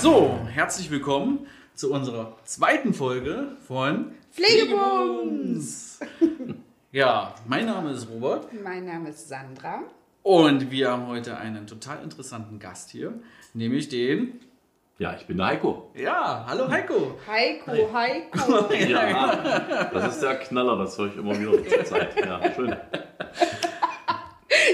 [0.00, 6.00] So, herzlich willkommen zu unserer zweiten Folge von Pflegebums.
[6.92, 9.80] Ja, mein Name ist Robert Mein Name ist Sandra.
[10.22, 13.12] und wir haben heute einen total interessanten Gast hier,
[13.54, 14.40] nämlich den.
[14.98, 15.90] Ja, ich bin der Heiko.
[15.94, 17.18] Ja, hallo Heiko.
[17.26, 18.72] Heiko, Heiko.
[18.74, 22.24] Ja, das ist der Knaller, das höre ich immer wieder zur Zeit.
[22.24, 22.74] Ja, schön.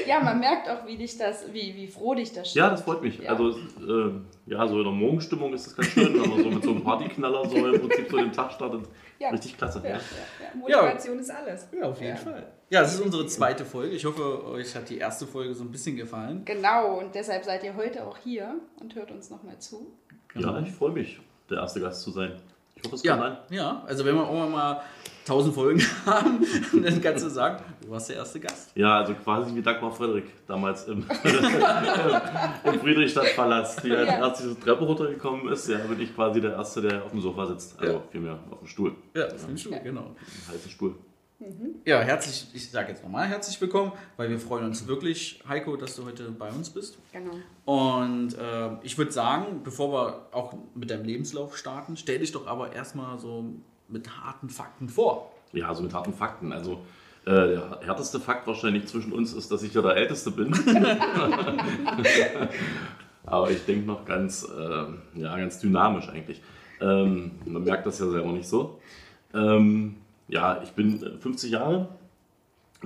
[0.07, 3.03] Ja, man merkt auch, wie dich das, wie, wie froh dich das Ja, das freut
[3.03, 3.19] mich.
[3.19, 3.31] Ja.
[3.31, 4.13] Also, äh,
[4.47, 6.83] ja, so in der Morgenstimmung ist das ganz schön, wenn man so mit so einem
[6.85, 8.83] Partyknaller so im Prinzip so den Tag startet.
[9.19, 9.31] Ja.
[9.31, 9.81] Richtig klasse.
[9.85, 9.97] Ja, Ja.
[9.97, 10.01] ja,
[10.41, 10.57] ja.
[10.83, 11.69] Motivation ist alles.
[11.73, 12.17] Ja, auf jeden Ja.
[12.17, 12.47] Fall.
[12.71, 13.95] Ja, das ist unsere zweite Folge.
[13.95, 16.43] Ich hoffe, euch hat die erste Folge so ein bisschen gefallen.
[16.45, 19.93] Genau, und deshalb seid ihr heute auch hier und hört uns nochmal zu.
[20.35, 22.33] ja, ich freue mich, der erste Gast zu sein.
[22.75, 23.37] Ich hoffe, es kann Ja, sein.
[23.51, 24.81] ja, also wenn wir irgendwann mal
[25.27, 26.45] 1000 Folgen haben,
[26.83, 28.71] dann kannst du sagen, du warst der erste Gast.
[28.75, 30.99] Ja, also quasi wie Dagmar Frederik damals im,
[32.65, 34.19] im Friedrichstadtpalast, die als Ja.
[34.19, 35.69] erstes diese Treppe runtergekommen ist.
[35.69, 37.79] Ja, bin ich quasi der Erste, der auf dem Sofa sitzt.
[37.81, 38.03] Also Ja.
[38.11, 38.95] vielmehr auf dem Stuhl.
[39.15, 39.79] Ja, das ist ja.
[39.79, 40.01] genau.
[40.49, 40.95] Ein heißen Stuhl.
[41.85, 45.95] Ja, herzlich, ich sage jetzt nochmal herzlich willkommen, weil wir freuen uns wirklich, Heiko, dass
[45.97, 46.97] du heute bei uns bist.
[47.13, 47.33] Genau.
[47.67, 52.47] Und äh, ich würde sagen, bevor wir auch mit deinem Lebenslauf starten, stell dich doch
[52.47, 53.45] aber erstmal so
[53.89, 55.33] mit harten Fakten vor.
[55.53, 56.53] Ja, also mit harten Fakten.
[56.53, 56.81] Also
[57.27, 60.53] äh, der härteste Fakt wahrscheinlich zwischen uns ist, dass ich ja der Älteste bin.
[63.27, 64.85] Aber ich denke noch ganz, äh,
[65.21, 66.43] ja, ganz dynamisch eigentlich.
[66.81, 68.79] Ähm, man merkt das ja selber nicht so.
[69.33, 69.97] Ähm,
[70.29, 71.89] ja, ich bin äh, 50 Jahre,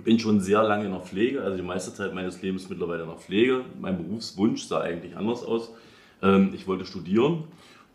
[0.05, 3.09] bin schon sehr lange in der Pflege, also die meiste Zeit meines Lebens mittlerweile in
[3.09, 3.65] der Pflege.
[3.81, 5.73] Mein Berufswunsch sah eigentlich anders aus.
[6.23, 7.45] Ähm, ich wollte studieren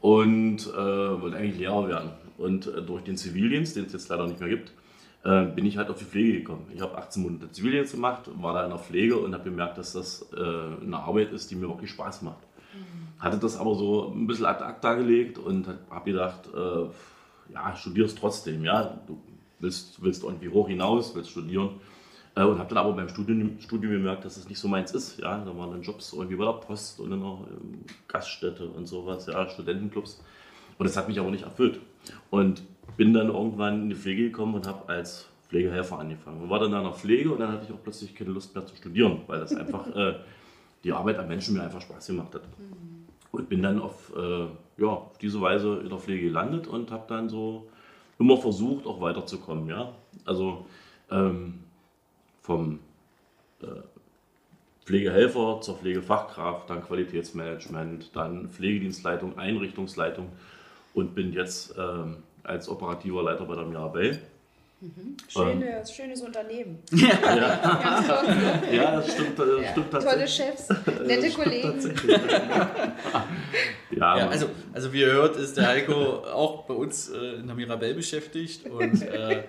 [0.01, 0.75] und äh,
[1.21, 2.11] wollte eigentlich Lehrer werden.
[2.43, 4.73] Und äh, durch den Zivildienst, den es jetzt leider nicht mehr gibt,
[5.23, 6.65] äh, bin ich halt auf die Pflege gekommen.
[6.73, 9.93] Ich habe 18 Monate Zivildienst gemacht, war da in der Pflege und habe gemerkt, dass
[9.93, 12.43] das äh, eine Arbeit ist, die mir wirklich Spaß macht.
[13.19, 16.49] Hatte das aber so ein bisschen ad acta gelegt und habe gedacht,
[17.53, 19.17] ja, studierst trotzdem, ja, du
[19.59, 21.79] willst, willst irgendwie hoch hinaus, willst studieren.
[22.35, 25.19] Und habe dann aber beim Studium, Studium gemerkt, dass es nicht so meins ist.
[25.19, 28.87] Ja, da waren dann Jobs irgendwie bei der Post und in einer ähm, Gaststätte und
[28.87, 30.19] sowas, ja, Studentenclubs.
[30.77, 31.79] Und das hat mich aber nicht erfüllt.
[32.29, 32.63] Und
[32.97, 36.41] bin dann irgendwann in die Pflege gekommen und habe als Pflegehelfer angefangen.
[36.41, 38.65] Und war dann in der Pflege und dann hatte ich auch plötzlich keine Lust mehr
[38.65, 40.15] zu studieren, weil das einfach äh,
[40.83, 42.41] die Arbeit am Menschen mir einfach Spaß gemacht hat.
[43.31, 44.47] Und bin dann auf, äh,
[44.81, 47.67] ja, auf diese Weise in der Pflege gelandet und habe dann so
[48.19, 49.67] immer versucht, auch weiterzukommen.
[49.67, 49.93] Ja?
[50.25, 50.65] Also
[51.09, 51.59] ähm,
[52.41, 52.79] vom
[53.61, 53.65] äh,
[54.85, 60.29] Pflegehelfer zur Pflegefachkraft, dann Qualitätsmanagement, dann Pflegedienstleitung, Einrichtungsleitung
[60.93, 64.19] und bin jetzt ähm, als operativer Leiter bei der Mirabelle.
[65.27, 66.79] Schönes, schönes Unternehmen.
[66.91, 68.35] Ja, toll.
[68.35, 68.75] ne?
[68.75, 69.71] ja das stimmt, das Ja.
[69.71, 70.35] stimmt Tolle tatsächlich.
[70.35, 70.69] Chefs,
[71.05, 71.93] nette Kollegen.
[73.91, 75.93] Ja, Ja, also, also wie ihr hört, ist der Heiko
[76.25, 79.43] auch bei uns äh, in der Mirabelle beschäftigt und äh,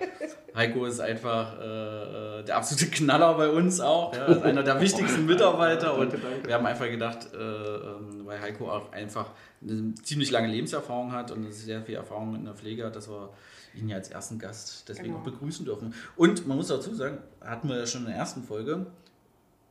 [0.55, 4.13] Heiko ist einfach äh, äh, der absolute Knaller bei uns auch.
[4.15, 6.13] Ja, ist einer der wichtigsten Mitarbeiter und
[6.45, 9.31] wir haben einfach gedacht, äh, ähm, weil Heiko auch einfach
[9.61, 13.29] eine ziemlich lange Lebenserfahrung hat und sehr viel Erfahrung in der Pflege hat, dass wir
[13.75, 15.19] ihn ja als ersten Gast deswegen Genau.
[15.19, 15.93] auch begrüßen dürfen.
[16.15, 18.85] Und man muss dazu sagen, hatten wir ja schon in der ersten Folge,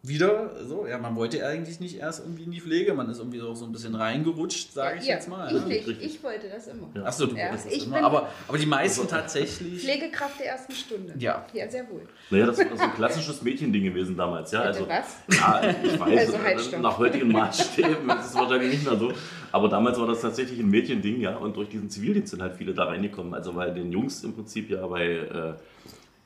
[0.06, 3.38] wieder so, ja, man wollte eigentlich nicht erst irgendwie in die Pflege, man ist irgendwie
[3.38, 5.46] so, so ein bisschen reingerutscht, sage ich Ja, jetzt mal.
[5.46, 5.66] Ich, ne?
[5.66, 5.86] nicht.
[5.88, 6.16] Richtig.
[6.16, 6.88] ich wollte das immer.
[6.94, 7.04] Ja.
[7.04, 8.02] Achso, du Ja, wolltest das immer.
[8.02, 9.80] Aber, aber die meisten tatsächlich.
[9.80, 11.14] Pflegekraft der ersten Stunde.
[11.18, 11.46] Ja.
[11.54, 12.02] Ja, sehr wohl.
[12.28, 14.52] Naja, das war so ein klassisches Mädchending gewesen damals.
[14.52, 15.06] Ja, also, was?
[15.38, 16.80] Ja, ich weiß, Also halt, stopp.
[16.80, 19.10] nach heutigen Maßstäben ist es wahrscheinlich nicht mehr so.
[19.54, 21.36] Aber damals war das tatsächlich ein Mädchending, ja.
[21.36, 23.34] Und durch diesen Zivildienst sind halt viele da reingekommen.
[23.34, 25.54] Also weil den Jungs im Prinzip ja bei, äh,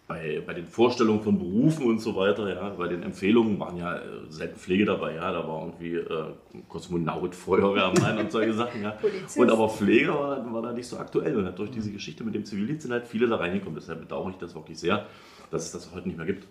[0.06, 3.96] bei, bei den Vorstellungen von Berufen und so weiter, ja, bei den Empfehlungen waren ja
[3.96, 5.30] äh, selten Pflege dabei, ja.
[5.30, 8.90] Da war irgendwie äh, Kosmonaut, Feuerwehrmann und solche Sachen, ja.
[9.02, 9.36] Polizist.
[9.36, 11.36] Und aber Pflege war, war da nicht so aktuell.
[11.36, 13.75] Und halt durch diese Geschichte mit dem Zivildienst sind halt viele da reingekommen.
[13.78, 15.06] Deshalb bedauere ich das wirklich sehr,
[15.50, 16.46] dass es das heute nicht mehr gibt.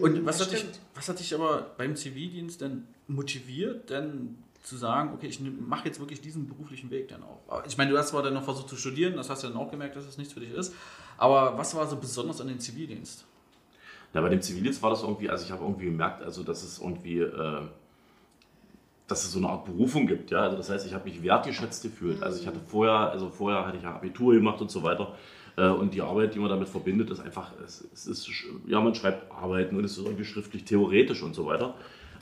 [0.00, 0.64] Und was hat, dich,
[0.94, 6.00] was hat dich aber beim Zivildienst denn motiviert, denn zu sagen, okay, ich mache jetzt
[6.00, 7.64] wirklich diesen beruflichen Weg dann auch.
[7.66, 9.70] Ich meine, du hast zwar dann noch versucht zu studieren, das hast du dann auch
[9.70, 10.74] gemerkt, dass das nichts für dich ist.
[11.18, 13.26] Aber was war so besonders an dem Zivildienst?
[14.14, 16.78] Ja, bei dem Zivildienst war das irgendwie, also ich habe irgendwie gemerkt, also dass es
[16.78, 17.60] irgendwie, äh,
[19.06, 20.40] dass es so eine Art Berufung gibt, ja.
[20.40, 22.22] Also das heißt, ich habe mich wertgeschätzt gefühlt.
[22.22, 25.14] Also ich hatte vorher, also vorher hatte ich ja Abitur gemacht und so weiter.
[25.56, 28.30] Äh, und die Arbeit, die man damit verbindet, ist einfach, es, es ist,
[28.66, 31.74] ja, man schreibt Arbeiten und es ist irgendwie schriftlich theoretisch und so weiter.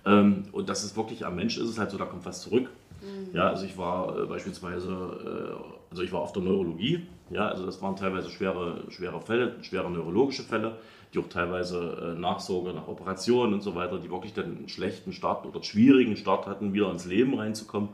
[0.05, 2.69] Ähm, und das ist wirklich am Mensch ist es halt so, da kommt was zurück.
[3.03, 3.35] Mhm.
[3.35, 7.67] Ja, also ich war äh, beispielsweise, äh, also ich war auf der Neurologie, ja, also
[7.67, 10.77] das waren teilweise schwere, schwere Fälle, schwere neurologische Fälle,
[11.13, 15.13] die auch teilweise äh, Nachsorge nach Operationen und so weiter, die wirklich dann einen schlechten
[15.13, 17.91] Start oder schwierigen Start hatten, wieder ins Leben reinzukommen.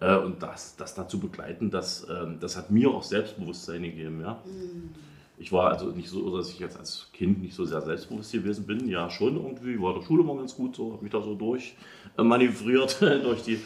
[0.00, 4.42] Äh, und das, das dazu begleiten, das, ähm, das hat mir auch Selbstbewusstsein gegeben, ja.
[4.44, 4.90] Mhm
[5.38, 8.66] ich war also nicht so, dass ich jetzt als Kind nicht so sehr selbstbewusst gewesen
[8.66, 8.88] bin.
[8.88, 11.76] Ja, schon irgendwie, war der Schule immer ganz gut so, habe mich da so durch
[12.16, 13.58] äh, manövriert durch, die,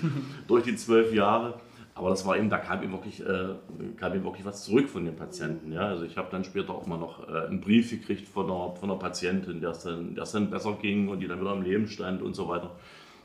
[0.47, 1.61] durch die zwölf Jahre.
[1.95, 3.55] Aber das war eben, da kam eben wirklich, äh,
[3.97, 5.73] kam eben wirklich was zurück von den Patienten.
[5.73, 5.89] Ja?
[5.89, 8.91] Also ich habe dann später auch mal noch äh, einen Brief gekriegt von einer, von
[8.91, 11.89] einer Patientin, der es, dann, es dann besser ging und die dann wieder im Leben
[11.89, 12.77] stand und so weiter,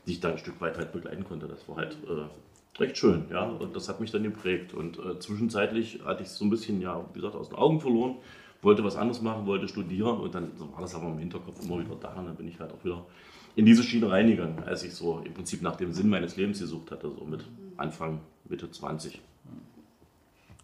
[0.06, 1.48] die ich dann ein Stück weit halt begleiten konnte.
[1.48, 3.44] Das war halt äh, recht schön, ja.
[3.44, 4.74] Und das hat mich dann geprägt.
[4.74, 8.16] Und äh, zwischenzeitlich hatte ich so ein bisschen, ja, wie gesagt, aus den Augen verloren
[8.62, 11.96] wollte was anderes machen, wollte studieren und dann war das aber im Hinterkopf immer wieder
[11.96, 13.04] da und dann bin ich halt auch wieder
[13.56, 16.90] in diese Schiene reingegangen, als ich so im Prinzip nach dem Sinn meines Lebens gesucht
[16.90, 17.44] hatte, so mit
[17.76, 19.20] Anfang, Mitte 20.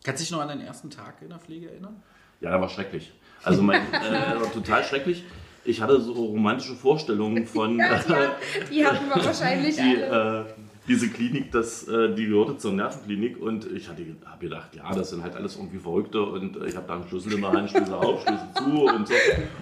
[0.05, 2.03] Kannst du dich noch an deinen ersten Tag in der Pflege erinnern?
[2.41, 3.13] Ja, der war schrecklich.
[3.43, 5.25] Also mein, äh, war total schrecklich.
[5.65, 7.79] Ich hatte so romantische Vorstellungen von.
[7.79, 8.37] ja,
[8.71, 10.47] die, hatten wir wahrscheinlich die, alle.
[10.51, 14.05] Äh, diese Klinik, das, äh, die gehörte zur Nervenklinik und ich habe
[14.39, 17.33] gedacht, ja, das sind halt alles irgendwie Verrückte und äh, ich habe da einen Schlüssel
[17.33, 19.15] in der Hand, Schlüssel auf, Schlüssel zu und so.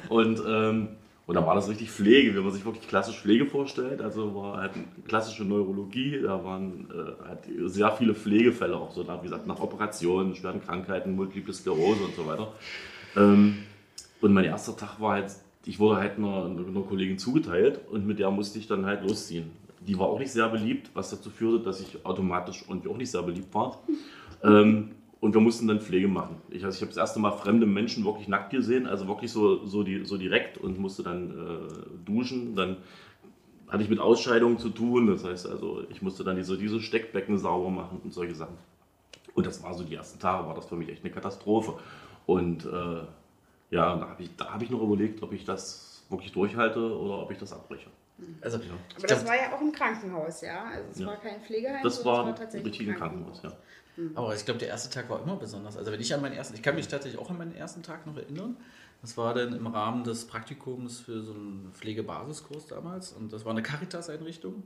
[0.08, 0.88] Und, ähm,
[1.24, 4.00] und dann war das richtig Pflege, wie man sich wirklich klassisch Pflege vorstellt.
[4.00, 4.72] Also war halt
[5.06, 10.34] klassische Neurologie, da waren äh, halt sehr viele Pflegefälle auch so, wie gesagt, nach Operationen,
[10.34, 12.52] schweren Krankheiten, Multiple Sklerose und so weiter.
[13.16, 13.58] Ähm,
[14.20, 15.30] und mein erster Tag war halt,
[15.64, 19.52] ich wurde halt einer, einer Kollegin zugeteilt und mit der musste ich dann halt losziehen
[19.86, 23.10] die war auch nicht sehr beliebt, was dazu führte, dass ich automatisch irgendwie auch nicht
[23.10, 23.78] sehr beliebt war.
[24.42, 24.90] Ähm,
[25.20, 26.36] und wir mussten dann Pflege machen.
[26.50, 29.64] Ich, also ich habe das erste Mal fremde Menschen wirklich nackt gesehen, also wirklich so,
[29.66, 32.56] so, die, so direkt und musste dann äh, duschen.
[32.56, 32.78] Dann
[33.68, 37.38] hatte ich mit Ausscheidungen zu tun, das heißt also, ich musste dann diese, diese Steckbecken
[37.38, 38.56] sauber machen und solche Sachen.
[39.34, 41.74] Und das war so die ersten Tage, war das für mich echt eine Katastrophe.
[42.26, 43.02] Und äh,
[43.70, 47.30] ja, da habe ich, hab ich noch überlegt, ob ich das wirklich durchhalte oder ob
[47.30, 47.88] ich das abbreche.
[48.40, 48.64] Also, ja.
[48.96, 50.64] Aber das war ja auch ein Krankenhaus, ja?
[50.64, 51.06] Also es ja.
[51.06, 53.40] war kein Pflegeheim, das war, war tatsächlich ein Krankenhaus.
[53.40, 53.62] Krankenhaus
[53.96, 54.02] ja.
[54.02, 54.12] Mhm.
[54.14, 55.76] Aber ich glaube, der erste Tag war immer besonders.
[55.76, 58.06] Also wenn ich an meinen ersten, ich kann mich tatsächlich auch an meinen ersten Tag
[58.06, 58.56] noch erinnern.
[59.00, 63.50] Das war dann im Rahmen des Praktikums für so einen Pflegebasiskurs damals und das war
[63.50, 64.62] eine Caritas-Einrichtung.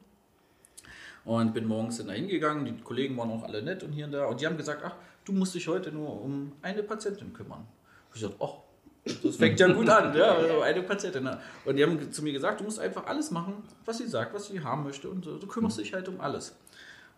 [1.24, 4.12] Und bin morgens dann da hingegangen, die Kollegen waren auch alle nett und hier und
[4.12, 4.94] da und die haben gesagt, ach,
[5.24, 7.66] du musst dich heute nur um eine Patientin kümmern.
[8.14, 8.58] Ich gesagt, ach,
[9.22, 11.28] das fängt ja gut an, ja, also eine Patientin.
[11.64, 14.46] Und die haben zu mir gesagt, du musst einfach alles machen, was sie sagt, was
[14.46, 15.08] sie haben möchte.
[15.08, 16.56] Und du kümmerst dich halt um alles.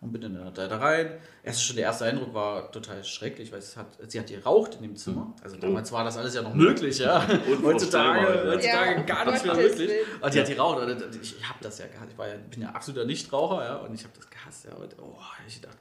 [0.01, 1.17] Und bin dann da, da rein.
[1.43, 4.95] Erst schon der erste Eindruck war total schrecklich, weil hat, sie hat geraucht in dem
[4.95, 5.33] Zimmer.
[5.43, 7.17] Also damals war das alles ja noch möglich, ja.
[7.51, 9.91] Und heutzutage, heutzutage ja, gar nicht mehr möglich.
[10.21, 10.87] Und die hat geraucht.
[11.21, 12.11] Ich habe das ja gehasst.
[12.11, 13.75] Ich war ja, bin ja absoluter Nichtraucher, ja.
[13.77, 14.73] Und ich habe das gehasst, ja.
[14.75, 15.77] Und, oh, ich dachte,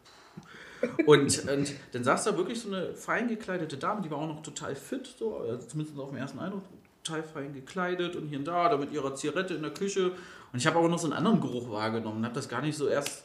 [1.06, 4.42] und, und dann saß da wirklich so eine fein gekleidete Dame, die war auch noch
[4.42, 6.62] total fit, so, zumindest auf den ersten Eindruck,
[7.02, 10.12] total fein gekleidet und hier und da, da mit ihrer Zigarette in der Küche.
[10.52, 12.88] Und ich habe aber noch so einen anderen Geruch wahrgenommen, habe das gar nicht so
[12.88, 13.25] erst,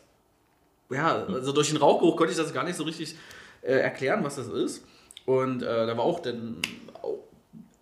[0.90, 3.16] ja, also durch den Rauchgeruch konnte ich das gar nicht so richtig
[3.62, 4.86] äh, erklären, was das ist.
[5.26, 6.58] Und äh, da war auch dann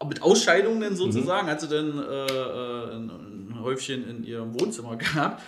[0.07, 1.51] mit Ausscheidungen sozusagen, mhm.
[1.51, 3.30] hat sie dann äh, äh
[3.63, 5.41] Häufchen in ihrem Wohnzimmer gehabt.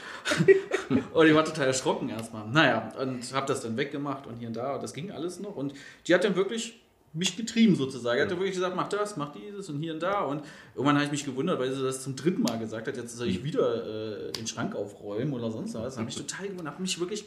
[1.13, 2.47] und ich war total erschrocken erstmal.
[2.47, 4.77] Naja, und habe das dann weggemacht und hier und da.
[4.77, 5.55] Das ging alles noch.
[5.55, 5.73] Und
[6.07, 6.82] die hat dann wirklich
[7.13, 8.17] mich getrieben sozusagen.
[8.17, 10.21] Er hat wirklich gesagt, mach das, mach dieses und hier und da.
[10.21, 10.43] Und
[10.73, 13.27] irgendwann habe ich mich gewundert, weil sie das zum dritten Mal gesagt hat, jetzt soll
[13.27, 15.93] ich wieder äh, den Schrank aufräumen oder sonst was.
[15.93, 17.25] Da habe ich total gewundert, habe mich wirklich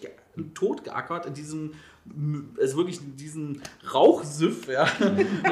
[0.54, 1.74] tot geackert in diesem,
[2.60, 3.60] also wirklich in diesem
[3.94, 4.88] Rauchsiff, ja.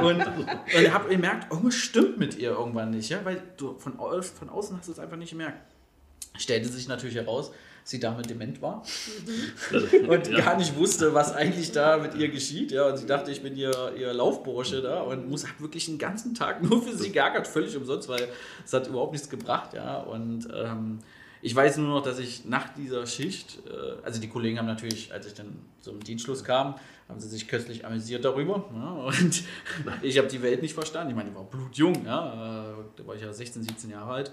[0.03, 4.49] Und, und habe gemerkt, irgendwas stimmt mit ihr irgendwann nicht, ja, weil du von, von
[4.49, 5.74] außen hast du es einfach nicht gemerkt.
[6.37, 7.53] Stellte sich natürlich heraus,
[7.85, 8.83] sie damit dement war
[9.71, 10.09] mhm.
[10.09, 10.41] und ja.
[10.41, 12.73] gar nicht wusste, was eigentlich da mit ihr geschieht.
[12.73, 16.35] Ja, und sie dachte, ich bin ihr, ihr Laufbursche da und muss wirklich den ganzen
[16.35, 18.27] Tag nur für sie geärgert, völlig umsonst, weil
[18.65, 19.75] es hat überhaupt nichts gebracht.
[19.75, 21.01] Ja, und ähm,
[21.43, 25.13] ich weiß nur noch, dass ich nach dieser Schicht, äh, also die Kollegen haben natürlich,
[25.13, 26.77] als ich dann zum Dienstschluss kam,
[27.07, 28.65] haben sie sich köstlich amüsiert darüber.
[28.75, 29.43] Ja, und
[30.03, 31.11] ich habe die Welt nicht verstanden.
[31.11, 34.33] Ich meine, ich war blutjung, ja, äh, da war ich ja 16, 17 Jahre alt.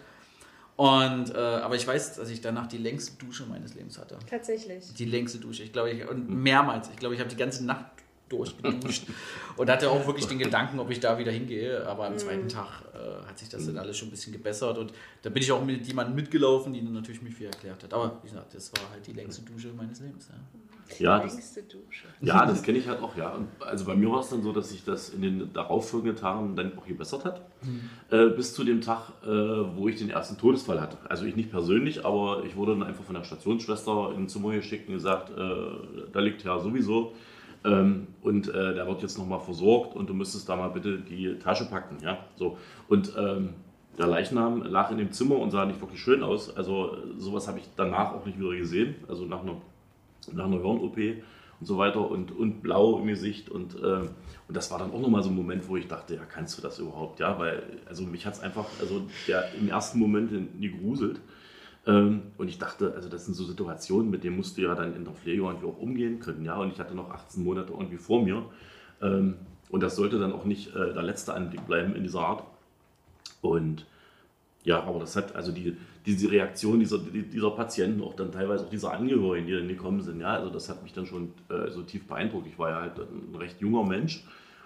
[0.75, 4.18] Und, äh, aber ich weiß, dass ich danach die längste Dusche meines Lebens hatte.
[4.30, 4.94] Tatsächlich.
[4.94, 6.90] Die längste Dusche, ich glaube, ich, und mehrmals.
[6.90, 7.86] Ich glaube, ich habe die ganze Nacht
[8.30, 9.08] durchgeduscht
[9.58, 11.86] und hatte auch wirklich den Gedanken, ob ich da wieder hingehe.
[11.86, 14.94] Aber am zweiten Tag äh, hat sich das dann alles schon ein bisschen gebessert und
[15.22, 17.94] da bin ich auch mit jemandem mitgelaufen, die dann natürlich mich viel erklärt hat.
[17.94, 20.30] Aber wie gesagt, das war halt die längste Dusche meines Lebens.
[20.30, 20.36] Ja.
[21.00, 21.56] Ja, das,
[22.22, 23.34] ja, das kenne ich halt auch, ja.
[23.60, 26.78] Also bei mir war es dann so, dass sich das in den darauffolgenden Tagen dann
[26.78, 27.42] auch gebessert hat.
[27.64, 27.90] Mhm.
[28.10, 30.98] Äh, bis zu dem Tag, äh, wo ich den ersten Todesfall hatte.
[31.10, 34.52] Also ich nicht persönlich, aber ich wurde dann einfach von der Stationsschwester in ein Zimmer
[34.54, 35.44] geschickt und gesagt, äh,
[36.12, 37.14] da liegt ja sowieso.
[37.64, 41.38] Ähm, und äh, der wird jetzt nochmal versorgt und du müsstest da mal bitte die
[41.38, 41.98] Tasche packen.
[42.04, 42.18] Ja?
[42.36, 42.58] So.
[42.88, 43.50] Und ähm,
[43.98, 46.56] der Leichnam lag in dem Zimmer und sah nicht wirklich schön aus.
[46.56, 48.96] Also sowas habe ich danach auch nicht wieder gesehen.
[49.08, 49.58] Also nach einer
[50.34, 50.98] nach einer Hirn-OP
[51.60, 53.50] und so weiter und, und blau im Gesicht.
[53.50, 54.10] Und, äh, und
[54.48, 56.80] das war dann auch nochmal so ein Moment, wo ich dachte, ja, kannst du das
[56.80, 57.20] überhaupt?
[57.20, 61.22] Ja, weil also mich hat es einfach, also der, im ersten Moment gegruselt.
[61.86, 64.96] Ähm, und ich dachte, also das sind so Situationen, mit denen musst du ja dann
[64.96, 66.46] in der Pflege irgendwie auch umgehen können.
[66.46, 68.46] Ja, und ich hatte noch 18 Monate irgendwie vor mir.
[69.01, 69.36] Ähm,
[69.70, 72.44] und das sollte dann auch nicht äh, der letzte Anblick bleiben in dieser Art.
[73.42, 73.86] Und
[74.63, 78.70] ja, aber das hat also die, diese Reaktion dieser, dieser Patienten, auch dann teilweise auch
[78.70, 81.84] dieser Angehörigen, die dann gekommen sind, ja, also das hat mich dann schon äh, so
[81.84, 82.48] tief beeindruckt.
[82.48, 84.25] Ich war ja halt ein recht junger Mensch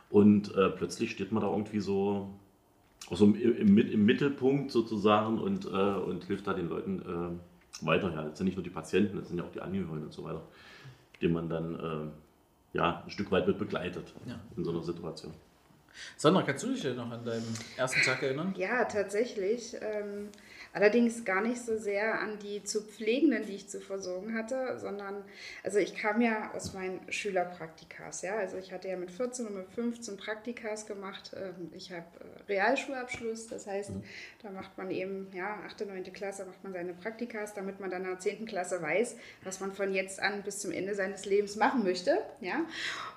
[0.09, 2.29] und äh, plötzlich steht man da irgendwie so,
[3.11, 8.11] so im, im, im Mittelpunkt sozusagen und, äh, und hilft da den Leuten äh, weiter.
[8.13, 10.23] Ja, das sind nicht nur die Patienten, das sind ja auch die Angehörigen und so
[10.23, 10.41] weiter,
[11.21, 14.39] die man dann äh, ja, ein Stück weit mit begleitet ja.
[14.55, 15.33] in so einer Situation.
[16.17, 18.53] Sandra, kannst du dich noch an deinen ersten Tag erinnern?
[18.57, 19.75] Ja, tatsächlich.
[19.81, 20.29] Ähm,
[20.75, 25.23] allerdings gar nicht so sehr an die zu Pflegenden, die ich zu versorgen hatte, sondern,
[25.63, 29.55] also ich kam ja aus meinen Schülerpraktikas, ja, also ich hatte ja mit 14 und
[29.55, 31.31] mit 15 Praktikas gemacht.
[31.33, 34.03] Ähm, ich habe äh, Realschulabschluss, das heißt, mhm.
[34.43, 36.03] da macht man eben, ja, 8., 9.
[36.11, 38.45] Klasse macht man seine Praktikas, damit man dann in der 10.
[38.45, 39.15] Klasse weiß,
[39.45, 42.65] was man von jetzt an bis zum Ende seines Lebens machen möchte, ja.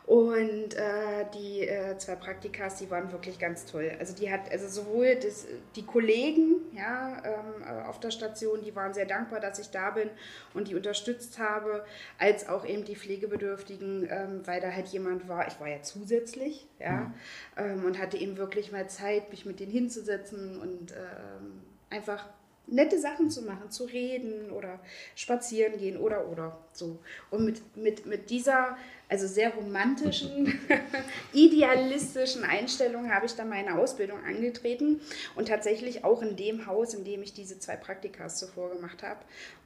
[0.08, 3.92] Und äh, die äh, zwei Praktikas, die waren wirklich ganz toll.
[3.98, 5.46] Also die hat, also sowohl das,
[5.76, 9.90] die Kollegen ja, ähm, äh, auf der Station, die waren sehr dankbar, dass ich da
[9.90, 10.08] bin
[10.54, 11.84] und die unterstützt habe,
[12.18, 16.66] als auch eben die Pflegebedürftigen, ähm, weil da halt jemand war, ich war ja zusätzlich,
[16.78, 17.14] ja, mhm.
[17.58, 21.60] ähm, und hatte eben wirklich mal Zeit, mich mit denen hinzusetzen und ähm,
[21.90, 22.24] einfach
[22.70, 24.80] nette Sachen zu machen, zu reden oder
[25.14, 26.98] spazieren gehen oder oder so.
[27.30, 28.76] Und mit, mit, mit dieser
[29.08, 30.60] also sehr romantischen,
[31.32, 35.00] idealistischen Einstellung habe ich dann meine Ausbildung angetreten
[35.34, 39.20] und tatsächlich auch in dem Haus, in dem ich diese zwei Praktikas zuvor gemacht habe.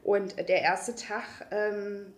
[0.04, 2.12] Und der erste Tag, ähm,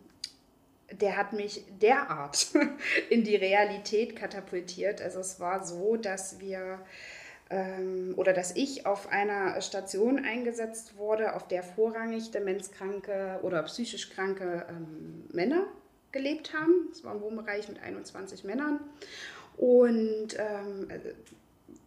[0.93, 2.49] der hat mich derart
[3.11, 5.01] in die Realität katapultiert.
[5.01, 6.81] Also es war so, dass wir
[8.17, 14.67] oder dass ich auf einer Station eingesetzt wurde, auf der vorrangig demenzkranke oder psychisch kranke
[14.69, 15.67] ähm, Männer
[16.13, 16.89] gelebt haben.
[16.93, 18.81] Es war ein Wohnbereich mit 21 Männern.
[19.57, 21.09] Und ähm, also,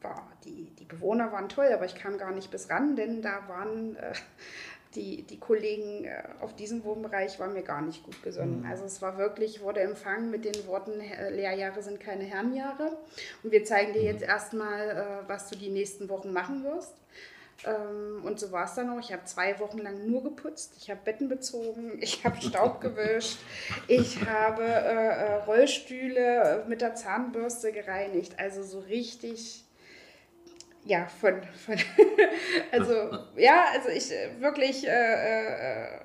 [0.01, 3.47] war, die, die Bewohner waren toll, aber ich kam gar nicht bis ran, denn da
[3.47, 4.13] waren äh,
[4.95, 8.61] die, die Kollegen äh, auf diesem Wohnbereich waren mir gar nicht gut gesonnen.
[8.61, 8.69] Mhm.
[8.69, 10.99] Also es war wirklich, wurde empfangen mit den Worten,
[11.31, 12.97] Lehrjahre sind keine Herrenjahre.
[13.43, 14.07] Und wir zeigen dir mhm.
[14.07, 16.93] jetzt erstmal, äh, was du die nächsten Wochen machen wirst.
[17.65, 18.99] Ähm, und so war es dann auch.
[18.99, 20.75] Ich habe zwei Wochen lang nur geputzt.
[20.79, 23.37] Ich habe Betten bezogen, ich habe Staub gewischt,
[23.87, 28.33] ich habe äh, Rollstühle mit der Zahnbürste gereinigt.
[28.37, 29.63] Also so richtig,
[30.87, 31.75] ja, von, von
[32.71, 32.93] also
[33.35, 35.99] ja, also ich äh, wirklich äh, äh,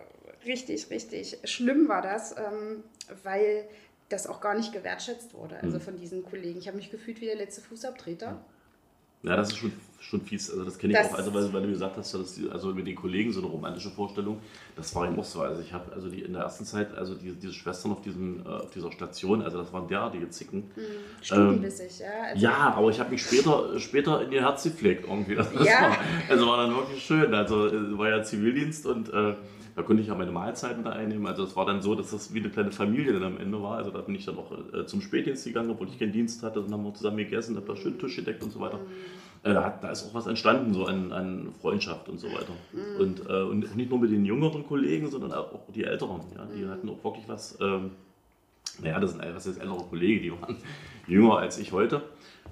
[0.44, 2.84] richtig, richtig schlimm war das, ähm,
[3.22, 3.68] weil
[4.08, 5.80] das auch gar nicht gewertschätzt wurde, also hm.
[5.80, 6.58] von diesen Kollegen.
[6.58, 8.44] Ich habe mich gefühlt wie der letzte Fußabtreter.
[9.22, 10.50] Ja, das ist schon, schon fies.
[10.50, 12.74] Also das kenne ich das auch, also weil, weil, du gesagt hast, dass die, also
[12.74, 14.40] mit den Kollegen so eine romantische Vorstellung,
[14.74, 15.42] das war eben auch so.
[15.42, 18.40] Also ich habe also die in der ersten Zeit, also die, diese Schwestern auf, diesem,
[18.44, 20.70] äh, auf dieser Station, also das waren derartige Zicken.
[20.74, 21.22] Mhm.
[21.22, 22.22] Stundenbissig, ähm, ja.
[22.22, 25.36] Also ja, aber ich habe mich später, später in ihr Herz gepflegt irgendwie.
[25.36, 25.82] Das ja.
[25.82, 25.98] war,
[26.28, 27.32] also war dann wirklich schön.
[27.32, 29.34] Also äh, war ja Zivildienst und äh,
[29.74, 31.26] da konnte ich ja meine Mahlzeiten da einnehmen.
[31.26, 33.78] Also es war dann so, dass das wie eine kleine Familie dann am Ende war.
[33.78, 36.60] Also da bin ich dann auch äh, zum Spätdienst gegangen, obwohl ich keinen Dienst hatte.
[36.60, 38.78] Dann haben wir zusammen gegessen, habe da schön Tisch gedeckt und so weiter.
[38.78, 39.50] Mhm.
[39.50, 42.52] Äh, da, da, ist auch was entstanden, so an, an Freundschaft und so weiter.
[42.72, 43.00] Mhm.
[43.00, 46.20] Und, äh, und nicht nur mit den jüngeren Kollegen, sondern auch die älteren.
[46.36, 46.46] Ja?
[46.54, 46.70] Die mhm.
[46.70, 47.58] hatten auch wirklich was.
[47.60, 47.92] Ähm,
[48.80, 50.56] naja, das sind was ist ältere Kollegen, die waren
[51.06, 52.02] jünger als ich heute.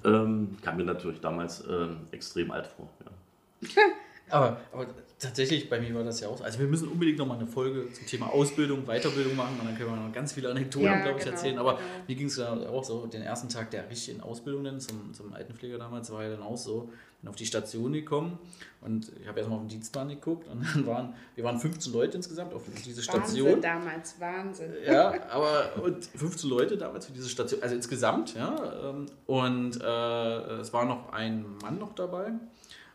[0.04, 2.88] Ähm, kam mir natürlich damals ähm, extrem alt vor.
[3.04, 3.82] Ja.
[4.30, 4.86] Aber, aber
[5.18, 6.44] tatsächlich, bei mir war das ja auch so.
[6.44, 9.90] Also wir müssen unbedingt nochmal eine Folge zum Thema Ausbildung, Weiterbildung machen und dann können
[9.90, 11.58] wir noch ganz viele Anekdoten, Ja, glaube ich, genau, erzählen.
[11.58, 11.84] Aber genau.
[12.08, 15.32] mir ging es ja auch so, den ersten Tag der richtigen Ausbildung dann zum, zum
[15.32, 18.38] Altenpfleger damals war ja dann auch so, bin auf die Station gekommen
[18.80, 22.16] und ich habe erstmal auf den Dienstplan geguckt und dann waren, wir waren 15 Leute
[22.16, 23.46] insgesamt auf diese Station.
[23.46, 24.72] Wahnsinn damals, Wahnsinn.
[24.86, 28.90] Ja, aber und 15 Leute damals für diese Station, also insgesamt, ja.
[28.90, 32.32] ähm, Und äh, es war noch ein Mann noch dabei,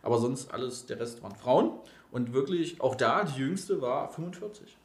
[0.06, 1.72] aber sonst alles, der Rest waren Frauen.
[2.12, 4.78] Und wirklich, auch da, die jüngste war 45.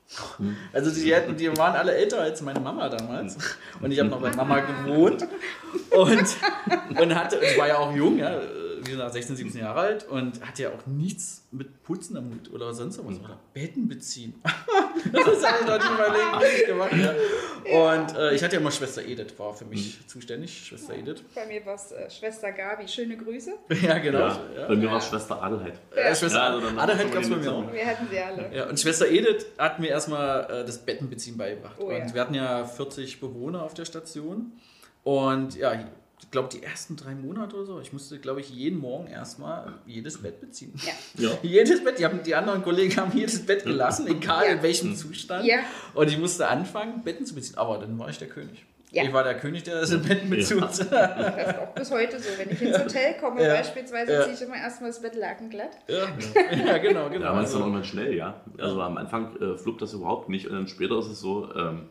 [0.72, 3.36] Also die, hatten, die waren alle älter als meine Mama damals.
[3.80, 5.28] Und ich habe noch bei Mama gewohnt.
[5.90, 6.36] Und,
[7.00, 8.40] und hatte, ich war ja auch jung, ja,
[8.82, 12.50] wie gesagt, 16, 17 Jahre alt und hatte ja auch nichts mit Putzen am Hut
[12.52, 13.20] oder sonst was.
[13.20, 14.34] Oder Betten beziehen.
[15.12, 16.92] das habe ich noch nie in meinem Leben richtig gemacht.
[16.92, 17.14] Ja.
[17.98, 20.66] Und äh, ich hatte ja immer Schwester Edith, war für mich zuständig.
[20.66, 21.22] Schwester Edith.
[21.34, 23.52] Bei mir war es äh, Schwester Gabi, schöne Grüße.
[23.82, 24.18] Ja, genau.
[24.18, 24.66] Ja, Ja.
[24.68, 25.74] bei mir war es Schwester Adelheid.
[25.94, 27.72] Äh, Schwester Ja, also Adelheid gab es bei mir auch.
[27.72, 28.50] Wir hatten sie alle.
[28.54, 31.76] Ja, und Schwester Edith hat mir erstmal äh, das Bettenbeziehen beigebracht.
[31.78, 32.14] Oh, und ja.
[32.14, 34.52] wir hatten ja 40 Bewohner auf der Station.
[35.02, 35.72] Und ja,
[36.30, 40.18] glaube, die ersten drei Monate oder so, ich musste, glaube ich, jeden Morgen erstmal jedes
[40.22, 40.72] Bett beziehen.
[41.16, 41.28] Ja.
[41.28, 41.38] Ja.
[41.42, 44.52] Jedes Bett, die, haben, die anderen Kollegen haben jedes Bett gelassen, egal Ja.
[44.52, 45.44] in welchem Zustand.
[45.46, 45.58] Ja.
[45.94, 47.56] Und ich musste anfangen, Betten zu beziehen.
[47.58, 48.64] Aber dann war ich der König.
[48.92, 49.04] Ja.
[49.04, 50.60] Ich war der König, der das in Betten bezieht.
[50.60, 52.28] Das ist auch bis heute so.
[52.36, 53.54] Wenn ich ins Hotel komme, Ja.
[53.54, 54.22] beispielsweise, Ja.
[54.24, 55.70] ziehe ich immer erstmal das Bettlaken glatt.
[55.86, 56.08] Ja,
[56.66, 57.24] ja genau, genau.
[57.26, 58.40] Ja, man ist dann Also, irgendwann schnell, ja.
[58.58, 61.88] Also am Anfang äh, fluppt das überhaupt nicht und dann später ist es so, ähm,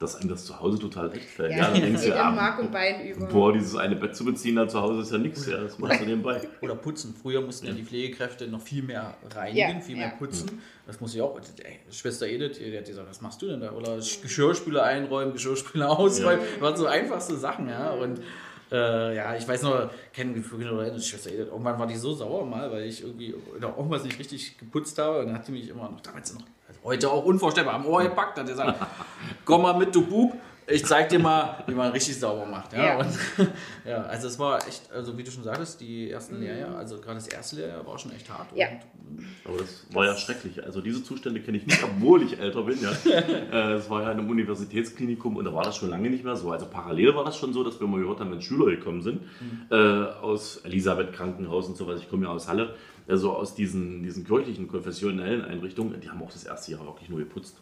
[0.00, 1.50] dass einem das zu Hause total echt fällt.
[1.52, 3.26] Ja, Ja, dann denkst du, in ah, Mark und Bein über.
[3.26, 6.00] boah, dieses eine Bett zu beziehen dann zu Hause ist ja nichts, ja, das machst
[6.00, 6.40] du nebenbei.
[6.62, 7.14] Oder putzen.
[7.20, 10.14] Früher mussten ja die Pflegekräfte noch viel mehr reinigen, Ja, viel mehr ja.
[10.14, 10.62] putzen.
[10.86, 11.38] Das muss ich auch.
[11.38, 13.72] Ey, Schwester Edith, die hat gesagt, was machst du denn da?
[13.72, 16.40] Oder Geschirrspüler einräumen, Geschirrspüler ausräumen.
[16.54, 17.90] Das waren so einfachste Sachen, ja.
[17.90, 18.22] Und
[18.70, 21.48] äh, ja, ich weiß noch, kennen Gefühle oder die Schwester Edith.
[21.48, 25.20] Irgendwann war die so sauer mal, weil ich irgendwie oder irgendwas nicht richtig geputzt habe.
[25.20, 28.02] Und dann hat die mich immer noch, damals noch, also heute auch unvorstellbar, am Ohr
[28.02, 28.38] gepackt.
[28.38, 28.78] Hat gesagt,
[29.44, 30.34] komm mal mit, du Bub.
[30.66, 32.72] Ich zeig dir mal, wie man richtig sauber macht.
[32.72, 32.98] Ja, Ja.
[32.98, 33.18] Und,
[33.86, 37.16] ja also es war echt, also wie du schon sagtest, die ersten Lehrjahre, also gerade
[37.16, 38.48] das erste Lehrjahr war schon echt hart.
[38.54, 38.68] Ja.
[38.68, 40.62] Und, Aber das war ja schrecklich.
[40.64, 42.78] Also diese Zustände kenne ich nicht, obwohl ich älter bin.
[42.80, 42.90] Ja.
[43.50, 46.36] Äh, Es war ja in einem Universitätsklinikum und da war das schon lange nicht mehr
[46.36, 46.52] so.
[46.52, 49.22] Also parallel war das schon so, dass wir mal gehört haben, wenn Schüler gekommen sind
[49.70, 52.00] äh, aus Elisabeth Krankenhaus und sowas.
[52.00, 52.74] Ich komme ja aus Halle.
[53.08, 57.18] Also aus diesen, diesen kirchlichen, konfessionellen Einrichtungen, die haben auch das erste Jahr wirklich nur
[57.18, 57.56] geputzt.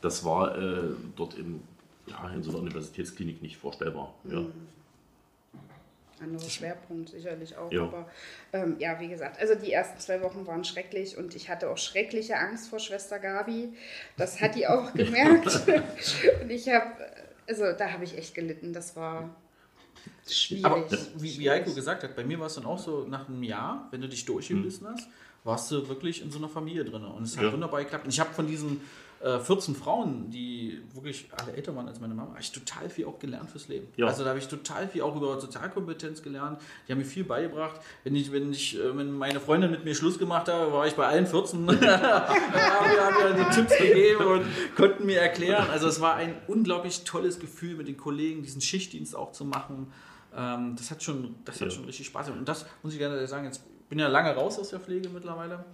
[0.00, 1.60] Das war äh, dort in,
[2.06, 4.14] ja, in so einer Universitätsklinik nicht vorstellbar.
[4.24, 4.42] Ja.
[6.20, 7.72] Anderer Schwerpunkt sicherlich auch.
[7.72, 7.82] Ja.
[7.82, 8.08] Aber
[8.52, 11.78] ähm, ja, wie gesagt, also die ersten zwei Wochen waren schrecklich und ich hatte auch
[11.78, 13.70] schreckliche Angst vor Schwester Gabi.
[14.16, 15.46] Das hat die auch gemerkt.
[16.42, 16.92] und ich habe,
[17.48, 18.72] also da habe ich echt gelitten.
[18.72, 19.34] Das war
[20.28, 20.64] schwierig.
[20.64, 20.86] aber
[21.16, 23.88] wie, wie Heiko gesagt hat, bei mir war es dann auch so, nach einem Jahr,
[23.90, 25.08] wenn du dich durchgebissen hast,
[25.42, 27.04] warst du wirklich in so einer Familie drin.
[27.04, 27.52] Und es hat Ja.
[27.52, 28.04] wunderbar geklappt.
[28.04, 28.80] Und ich habe von diesen
[29.22, 33.06] äh, 14 Frauen, die wirklich alle älter waren als meine Mama, habe ich total viel
[33.06, 33.86] auch gelernt fürs Leben.
[33.96, 34.06] Ja.
[34.06, 36.60] Also da habe ich total viel auch über Sozialkompetenz gelernt.
[36.86, 37.80] Die haben mir viel beigebracht.
[38.04, 40.94] Wenn ich, wenn ich, äh, wenn meine Freundin mit mir Schluss gemacht habe, war ich
[40.94, 41.68] bei allen 14.
[41.68, 41.90] haben wir
[43.04, 44.44] haben mir so Tipps gegeben und
[44.76, 45.68] konnten mir erklären.
[45.70, 49.92] Also es war ein unglaublich tolles Gefühl mit den Kollegen, diesen Schichtdienst auch zu machen.
[50.36, 51.70] Ähm, das hat schon, das hat Ja.
[51.70, 52.40] schon richtig Spaß gemacht.
[52.40, 55.64] Und das muss ich gerne sagen, jetzt bin ja lange raus aus der Pflege mittlerweile.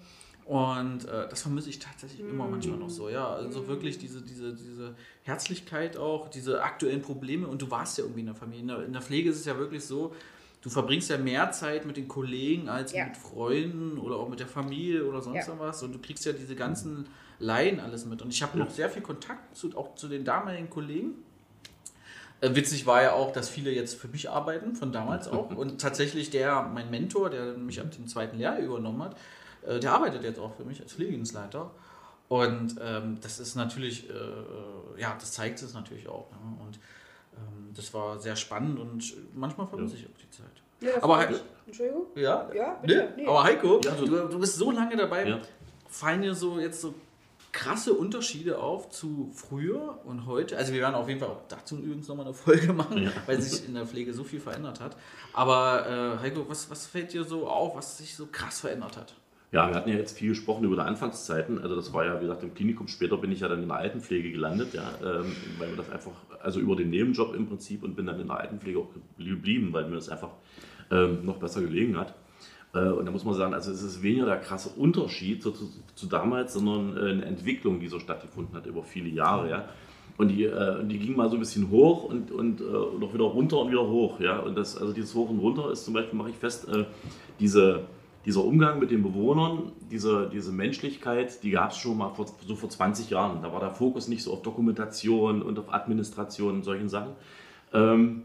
[0.49, 3.11] Und äh, das vermisse ich tatsächlich immer manchmal noch so.
[3.11, 7.47] Ja, also wirklich diese, diese, diese Herzlichkeit auch, diese aktuellen Probleme.
[7.47, 8.63] Und du warst ja irgendwie in der Familie.
[8.63, 10.15] In der, in der Pflege ist es ja wirklich so,
[10.63, 13.05] du verbringst ja mehr Zeit mit den Kollegen als Ja.
[13.05, 15.59] mit Freunden oder auch mit der Familie oder sonst Ja.
[15.59, 15.83] was.
[15.83, 17.07] Und du kriegst ja diese ganzen
[17.39, 18.23] Laien alles mit.
[18.23, 21.11] Und ich habe noch sehr viel Kontakt zu, auch zu den damaligen Kollegen.
[22.41, 25.51] Äh, Witzig war ja auch, dass viele jetzt für mich arbeiten, von damals auch.
[25.57, 29.17] Und tatsächlich der, mein Mentor, der mich ab dem zweiten Lehrjahr übernommen hat,
[29.67, 31.71] äh, der arbeitet jetzt auch für mich als Pflegedienstleiter.
[32.29, 34.13] Und ähm, das ist natürlich, äh,
[35.01, 36.31] ja, das zeigt es natürlich auch.
[36.33, 36.37] Ne?
[36.67, 36.77] Und
[37.37, 40.47] ähm, das war sehr spannend und manchmal vermisse ich auch die Zeit.
[40.81, 41.43] Ja, Aber Heiko, ich.
[41.67, 42.07] Entschuldigung?
[42.17, 42.95] ja, Ja, bitte.
[42.97, 43.13] Ne?
[43.17, 43.27] Nee.
[43.27, 45.27] aber Heiko, Ja, so- du, du bist so lange dabei.
[45.27, 45.41] Ja.
[45.89, 46.93] Fallen dir so jetzt so
[47.51, 50.57] krasse Unterschiede auf zu früher und heute?
[50.59, 53.11] Also wir werden auf jeden Fall auch dazu übrigens nochmal eine Folge machen, Ja.
[53.25, 54.97] weil sich in der Pflege so viel verändert hat.
[55.33, 59.15] Aber äh, Heiko, was, was fällt dir so auf, was sich so krass verändert hat?
[59.51, 61.63] Ja, wir hatten ja jetzt viel gesprochen über die Anfangszeiten.
[61.63, 62.87] Also das war ja, wie gesagt, im Klinikum.
[62.87, 66.13] Später bin ich ja dann in der Altenpflege gelandet, ja, ähm, weil mir das einfach,
[66.41, 69.89] also über den Nebenjob im Prinzip und bin dann in der Altenpflege auch geblieben, weil
[69.89, 70.31] mir das einfach
[70.91, 72.15] ähm, noch besser gelegen hat.
[72.75, 75.71] Äh, und da muss man sagen, also es ist weniger der krasse Unterschied zu, zu,
[75.95, 79.69] zu damals, sondern äh, eine Entwicklung, die so stattgefunden hat über viele Jahre, ja.
[80.19, 83.25] Und die, äh, die ging mal so ein bisschen hoch und, und äh, noch wieder
[83.25, 84.41] runter und wieder hoch, ja.
[84.41, 86.67] Und das, also dieses Hoch und Runter ist zum Beispiel, mache ich fest,
[87.41, 87.85] diese,
[88.29, 92.57] dieser Umgang mit den Bewohnern, diese, diese Menschlichkeit, die gab es schon mal vor, so
[92.57, 93.41] vor 20 Jahren.
[93.41, 97.13] Da war der Fokus nicht so auf Dokumentation und auf Administration und solchen Sachen.
[97.73, 98.25] Ähm,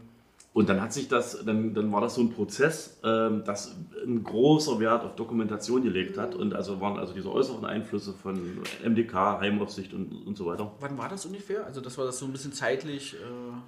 [0.54, 3.74] und dann hat sich das, dann, dann war das so ein Prozess, ähm, das
[4.06, 6.36] ein großer Wert auf Dokumentation gelegt hat.
[6.36, 8.38] Und also waren also diese äußeren Einflüsse von
[8.84, 10.70] MDK, Heimaufsicht und, und so weiter.
[10.78, 11.66] Wann war das ungefähr?
[11.66, 13.14] Also das war das so ein bisschen zeitlich.
[13.14, 13.16] Äh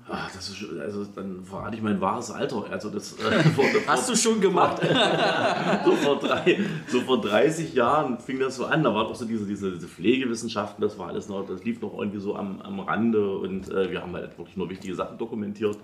[0.09, 2.67] Ach, das ist also dann verrate ich mein wahres Alter.
[2.71, 4.81] Also das äh, vor, hast du schon gemacht.
[5.85, 8.85] so, vor drei, so vor 30 Jahren fing das so an.
[8.85, 11.99] Da waren auch so diese, diese, diese Pflegewissenschaften, das war alles noch, das lief noch
[11.99, 15.79] irgendwie so am, am Rande und äh, wir haben halt wirklich nur wichtige Sachen dokumentiert.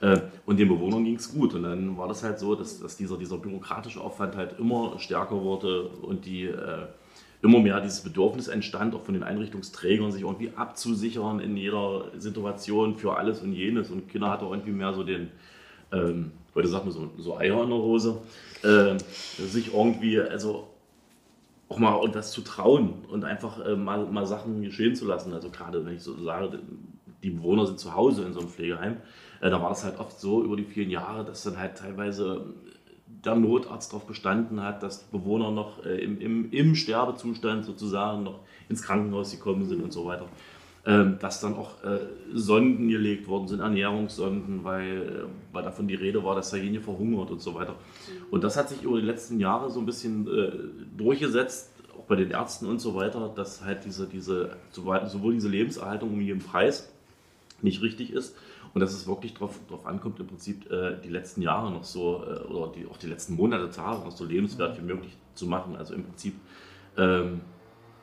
[0.00, 1.54] Äh, und den Bewohnern ging es gut.
[1.54, 5.40] Und dann war das halt so, dass, dass dieser, dieser bürokratische Aufwand halt immer stärker
[5.40, 6.86] wurde und die äh,
[7.42, 12.96] immer mehr dieses Bedürfnis entstand, auch von den Einrichtungsträgern, sich irgendwie abzusichern in jeder Situation
[12.96, 13.90] für alles und jenes.
[13.90, 15.30] Und Kinder hatte irgendwie mehr so den,
[15.92, 18.20] ähm, heute sagt man so, so Eier in der Hose,
[18.62, 18.98] äh,
[19.38, 20.68] sich irgendwie, also
[21.68, 25.32] auch mal das zu trauen und einfach äh, mal, mal Sachen geschehen zu lassen.
[25.32, 26.60] Also gerade wenn ich so sage,
[27.22, 28.98] die Bewohner sind zu Hause in so einem Pflegeheim,
[29.40, 32.46] äh, da war es halt oft so über die vielen Jahre, dass dann halt teilweise
[33.24, 38.40] der Notarzt darauf bestanden hat, dass Bewohner noch äh, im, im, im Sterbezustand sozusagen noch
[38.68, 40.26] ins Krankenhaus gekommen sind und so weiter.
[40.84, 41.98] Ähm, dass dann auch äh,
[42.32, 47.32] Sonden gelegt worden sind, Ernährungssonden, weil, äh, weil davon die Rede war, dass derjenige verhungert
[47.32, 47.74] und so weiter.
[48.30, 50.52] Und das hat sich über die letzten Jahre so ein bisschen äh,
[50.96, 56.12] durchgesetzt, auch bei den Ärzten und so weiter, dass halt diese, diese, sowohl diese Lebenserhaltung
[56.12, 56.92] um jeden Preis
[57.62, 58.36] nicht richtig ist
[58.76, 62.40] und dass es wirklich darauf ankommt, im Prinzip äh, die letzten Jahre noch so, äh,
[62.52, 65.76] oder die, auch die letzten Monate, Tage noch so lebenswert wie möglich zu machen.
[65.76, 66.34] Also im Prinzip,
[66.98, 67.40] ähm,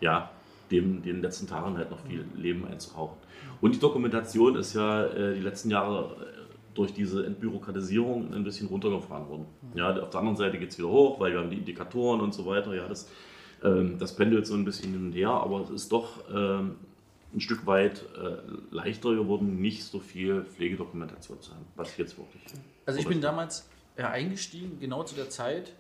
[0.01, 0.31] ja,
[0.71, 3.17] dem, den letzten Tagen halt noch viel Leben einzuhauchen.
[3.61, 8.67] Und die Dokumentation ist ja äh, die letzten Jahre äh, durch diese Entbürokratisierung ein bisschen
[8.67, 9.45] runtergefahren worden.
[9.75, 12.33] Ja, auf der anderen Seite geht es wieder hoch, weil wir haben die Indikatoren und
[12.33, 12.73] so weiter.
[12.73, 13.07] Ja, das,
[13.63, 16.77] ähm, das pendelt so ein bisschen hin und her, aber es ist doch ähm,
[17.33, 18.37] ein Stück weit äh,
[18.71, 22.43] leichter geworden, nicht so viel Pflegedokumentation zu haben, was jetzt wirklich.
[22.85, 23.67] Also ich bin damals
[23.97, 25.73] ja, eingestiegen, genau zu der Zeit,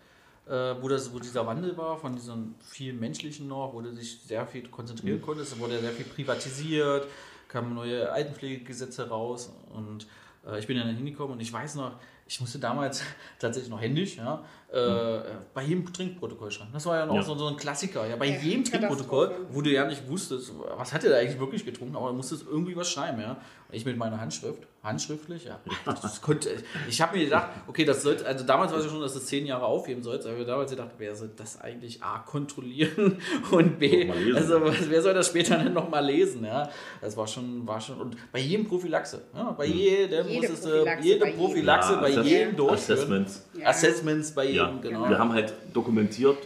[0.47, 4.19] äh, wo, das, wo dieser Wandel war, von diesem viel menschlichen noch, wo du dich
[4.21, 5.23] sehr viel konzentrieren mhm.
[5.23, 7.07] konntest, wurde sehr viel privatisiert,
[7.47, 10.07] kamen neue Altenpflegegesetze raus und
[10.45, 11.93] äh, ich bin dann hingekommen und ich weiß noch,
[12.27, 13.03] ich musste damals
[13.39, 15.21] tatsächlich noch händisch, ja, äh,
[15.53, 16.71] bei jedem Trinkprotokoll schreiben.
[16.73, 17.21] Das war ja noch ja.
[17.21, 18.07] So, so ein Klassiker.
[18.07, 21.39] Ja, bei ja, jedem Trinkprotokoll, wo du ja nicht wusstest, was hat er da eigentlich
[21.39, 23.37] wirklich getrunken, aber du musstest irgendwie was schreiben, ja.
[23.71, 25.59] Ich mit meiner Handschrift, handschriftlich, ja.
[25.85, 26.49] Das konnte,
[26.87, 29.19] ich habe mir gedacht, okay, das sollte, also damals war es ja schon, dass du
[29.19, 33.19] zehn Jahre aufheben sollst, aber damals gedacht, wer soll das eigentlich A kontrollieren
[33.51, 36.69] und B, also wer soll das später dann nochmal lesen, ja.
[37.01, 39.73] Das war schon, war schon, und bei jedem Prophylaxe, ja, bei hm.
[39.73, 42.69] jedem jede musstest du, jede Prophylaxe bei, jedem durchführen.
[42.69, 43.45] Assessments.
[43.63, 45.09] Assessments bei jedem ja, genau.
[45.09, 46.37] Wir haben halt dokumentiert,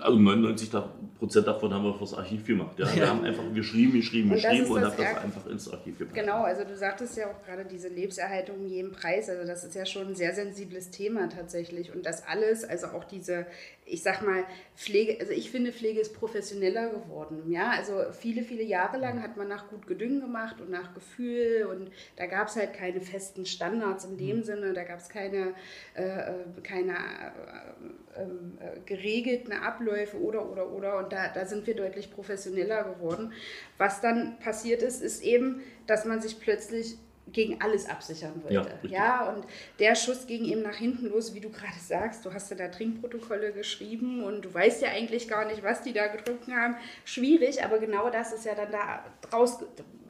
[0.00, 0.70] also 99
[1.18, 2.78] Prozent davon haben wir fürs Archiv gemacht.
[2.78, 2.94] Ja.
[2.94, 6.18] Wir haben einfach geschrieben, geschrieben, und geschrieben und haben das einfach ins Archiv gepackt.
[6.18, 9.28] Genau, also du sagtest ja auch gerade diese Lebenserhaltung um jeden Preis.
[9.28, 11.94] Also das ist ja schon ein sehr sensibles Thema tatsächlich.
[11.94, 13.46] Und das alles, also auch diese,
[13.86, 14.44] ich sag mal,
[14.74, 17.50] Pflege, also ich finde, Pflege ist professioneller geworden.
[17.50, 21.66] Ja, also viele, viele Jahre lang hat man nach gut Gedüngen gemacht und nach Gefühl
[21.70, 24.42] und da gab es halt keine festen Standards in dem mhm.
[24.42, 25.54] Sinne, da gab es keine,
[25.94, 30.98] äh, äh, keine äh, ähm, äh, geregelten Abläufe oder, oder, oder.
[30.98, 33.32] Und da, da sind wir deutlich professioneller geworden.
[33.78, 36.98] Was dann passiert ist, ist eben, dass man sich plötzlich
[37.32, 38.78] gegen alles absichern wollte.
[38.82, 39.44] Ja, ja, und
[39.78, 42.24] der Schuss ging eben nach hinten los, wie du gerade sagst.
[42.24, 45.92] Du hast ja da Trinkprotokolle geschrieben und du weißt ja eigentlich gar nicht, was die
[45.92, 46.76] da getrunken haben.
[47.04, 49.58] Schwierig, aber genau das ist ja dann da draus.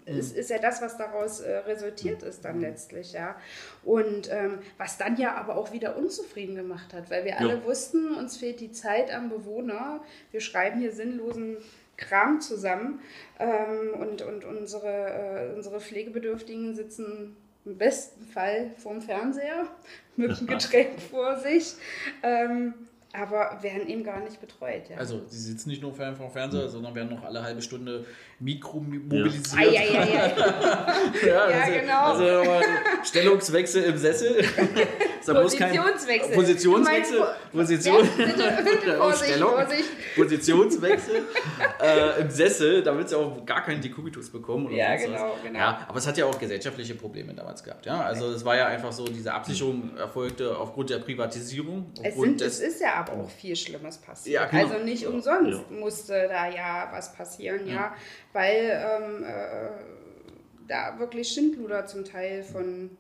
[0.05, 3.35] Ist, ist ja das, was daraus äh, resultiert ist dann letztlich, ja.
[3.83, 7.65] Und ähm, was dann ja aber auch wieder unzufrieden gemacht hat, weil wir alle ja.
[7.65, 10.01] wussten, uns fehlt die Zeit am Bewohner.
[10.31, 11.57] Wir schreiben hier sinnlosen
[11.97, 13.01] Kram zusammen
[13.39, 19.67] ähm, und, und unsere, äh, unsere Pflegebedürftigen sitzen im besten Fall vorm Fernseher
[20.17, 21.75] mit einem Getränk vor sich.
[22.23, 22.75] Ähm,
[23.17, 24.89] aber werden eben gar nicht betreut.
[24.91, 24.97] Ja.
[24.99, 28.05] Also sie sitzen nicht nur vor dem Fernseher, sondern werden noch alle halbe Stunde
[28.41, 29.47] mikromobilisiert.
[29.57, 30.37] Ja, ja, ja, ja.
[31.27, 32.41] ja, ja also, genau.
[32.41, 32.65] Also
[33.05, 34.45] Stellungswechsel im Sessel.
[35.27, 36.35] Positionswechsel.
[36.35, 37.27] Positionswechsel.
[37.53, 37.97] Position,
[38.99, 39.89] Vorsicht, Vorsicht.
[40.15, 41.23] Positionswechsel
[41.83, 44.67] äh, im Sessel, damit sie auch gar keinen Dekubitus bekommen.
[44.67, 45.59] Oder ja, genau, genau.
[45.59, 47.87] Ja, aber es hat ja auch gesellschaftliche Probleme damals gehabt.
[47.87, 48.03] Ja?
[48.03, 51.93] Also es war ja einfach so, diese Absicherung erfolgte aufgrund der Privatisierung.
[52.03, 54.35] Es, sind, es ist ja aber auch viel Schlimmes passiert.
[54.35, 54.73] Ja, genau.
[54.73, 55.77] Also nicht umsonst ja.
[55.77, 57.95] musste da ja was passieren, ja, ja
[58.33, 59.69] weil ähm, äh,
[60.69, 62.91] da wirklich Schindluder zum Teil von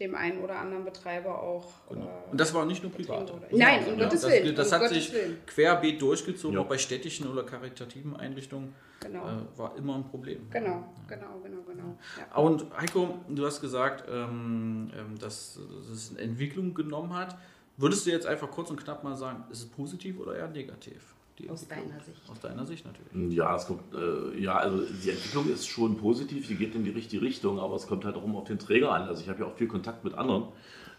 [0.00, 1.66] dem einen oder anderen Betreiber auch.
[1.88, 2.06] Genau.
[2.06, 3.30] Äh, Und das war nicht nur privat.
[3.30, 5.38] Oder- Nein, um Ja, Gottes das, Willen, Das um hat Gottes sich Willen.
[5.46, 6.62] querbeet durchgezogen, Ja.
[6.62, 8.74] auch bei städtischen oder karitativen Einrichtungen.
[9.00, 9.26] Genau.
[9.26, 10.48] Äh, war immer ein Problem.
[10.50, 11.96] Genau, genau, genau, genau.
[12.18, 12.36] Ja.
[12.36, 15.58] Und Heiko, du hast gesagt, ähm, ähm, dass
[15.92, 17.36] es eine Entwicklung genommen hat.
[17.76, 21.14] Würdest du jetzt einfach kurz und knapp mal sagen, ist es positiv oder eher negativ?
[21.38, 21.88] die Aus Entwicklung?
[21.90, 22.30] deiner Sicht.
[22.30, 23.36] Aus deiner Sicht natürlich.
[23.36, 26.90] Ja, es kommt, äh, ja, also die Entwicklung ist schon positiv, die geht in die
[26.90, 29.02] richtige Richtung, aber es kommt halt auch immer auf den Träger an.
[29.02, 30.44] Also ich habe ja auch viel Kontakt mit anderen.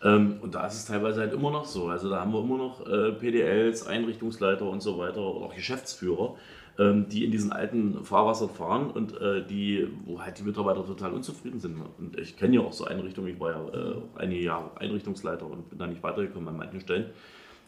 [0.04, 1.88] Ähm, und da ist es teilweise halt immer noch so.
[1.88, 6.36] Also da haben wir immer noch äh, PDLs, Einrichtungsleiter und so weiter oder auch Geschäftsführer,
[6.80, 11.14] ähm, die in diesen alten Fahrwassern fahren und äh, die, wo halt die Mitarbeiter total
[11.14, 11.78] unzufrieden sind.
[12.00, 15.46] Und ich kenne ja auch so Einrichtungen, ich war ja äh, auch einige Jahre Einrichtungsleiter
[15.46, 17.06] und bin da nicht weitergekommen an manchen Stellen,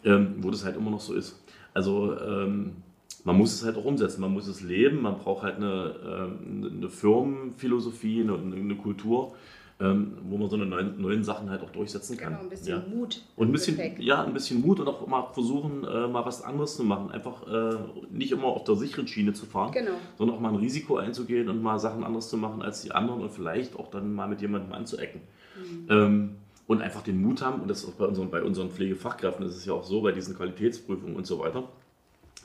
[0.04, 1.39] ähm, wo das halt immer noch so ist.
[1.74, 2.78] Also ähm,
[3.26, 6.72] man muss es halt auch umsetzen, man muss es leben, man braucht halt eine, ähm,
[6.78, 9.34] eine Firmenphilosophie, eine, eine Kultur,
[9.80, 12.34] ähm, wo man so eine neuen, neuen Sachen halt auch durchsetzen kann.
[12.34, 12.96] Genau, ein bisschen ja.
[12.96, 13.22] Mut.
[13.36, 16.78] Und ein bisschen, ja, ein bisschen Mut und auch mal versuchen, äh, mal was anderes
[16.78, 17.12] zu machen.
[17.12, 17.78] Einfach äh,
[18.10, 19.92] nicht immer auf der sicheren Schiene zu fahren, Genau.
[20.18, 23.22] sondern auch mal ein Risiko einzugehen und mal Sachen anders zu machen als die anderen
[23.22, 25.22] und vielleicht auch dann mal mit jemandem anzuecken.
[25.58, 25.88] Mhm.
[25.90, 26.30] Ähm,
[26.68, 29.56] und einfach den Mut haben, und das ist auch bei unseren, bei unseren Pflegefachkräften, das
[29.58, 31.64] ist ja auch so, bei diesen Qualitätsprüfungen und so weiter,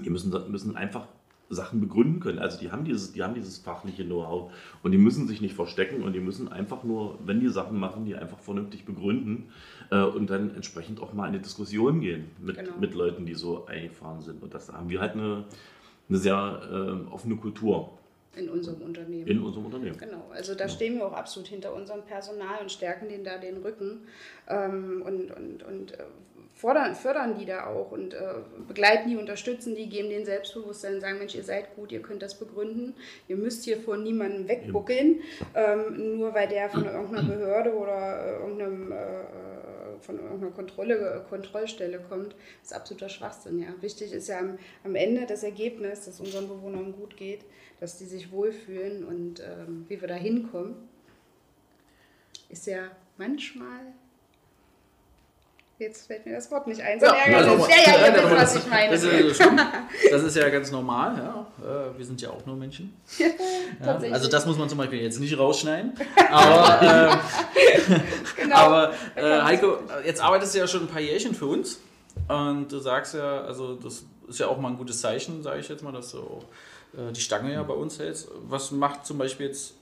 [0.04, 1.06] die müssen, müssen einfach
[1.50, 2.38] Sachen begründen können.
[2.38, 4.52] Also die haben dieses, die haben dieses fachliche Know-how
[4.84, 8.04] und die müssen sich nicht verstecken und die müssen einfach nur, wenn die Sachen machen,
[8.04, 9.48] die einfach vernünftig begründen
[9.90, 12.78] äh, und dann entsprechend auch mal in eine Diskussion gehen mit, Genau.
[12.78, 14.42] mit Leuten, die so eingefahren sind.
[14.42, 15.44] Und das haben wir halt eine,
[16.08, 16.62] eine sehr
[17.08, 17.90] äh, offene Kultur
[18.36, 19.26] In unserem Unternehmen.
[19.26, 19.98] in unserem Unternehmen.
[19.98, 23.56] Genau, also da stehen wir auch absolut hinter unserem Personal und stärken denen da den
[23.56, 24.02] Rücken
[24.48, 26.04] ähm, und, und, und äh,
[26.60, 28.34] fordern, fördern die da auch und äh,
[28.68, 32.38] begleiten die, unterstützen die, geben denen Selbstbewusstsein sagen, Mensch, ihr seid gut, ihr könnt das
[32.38, 32.94] begründen,
[33.28, 35.22] ihr müsst hier vor niemandem wegbuckeln,
[35.54, 39.24] ähm, nur weil der von irgendeiner Behörde oder äh, irgendeinem, äh,
[40.00, 42.34] von irgendeiner Kontrolle, Kontrollstelle kommt.
[42.60, 43.68] Das ist absoluter Schwachsinn, ja.
[43.80, 47.40] Wichtig ist ja am, am Ende das Ergebnis, dass unseren Bewohnern gut geht,
[47.80, 50.74] dass die sich wohlfühlen und ähm, wie wir da hinkommen,
[52.50, 53.80] ist ja manchmal.
[55.80, 57.00] Jetzt fällt mir das Wort nicht ein.
[57.00, 57.66] So ein Ärgernis.
[57.68, 58.90] Ja, ja, ihr wisst, was ich meine.
[58.92, 59.40] Das ist,
[60.10, 61.16] das ist ja ganz normal.
[61.16, 61.46] Ja.
[61.66, 62.94] Äh, Wir sind ja auch nur Menschen.
[63.82, 65.94] Ja, also das muss man zum Beispiel jetzt nicht rausschneiden.
[66.30, 66.82] Aber,
[67.88, 68.00] ähm,
[68.36, 68.56] Genau.
[68.56, 71.80] aber äh, Heiko, jetzt arbeitest du ja schon ein paar Jährchen für uns.
[72.28, 75.68] Und du sagst ja, also das ist ja auch mal ein gutes Zeichen, sage ich
[75.70, 76.44] jetzt mal, dass du auch
[76.94, 78.28] äh, die Stange ja bei uns hältst.
[78.48, 79.72] Was macht zum Beispiel jetzt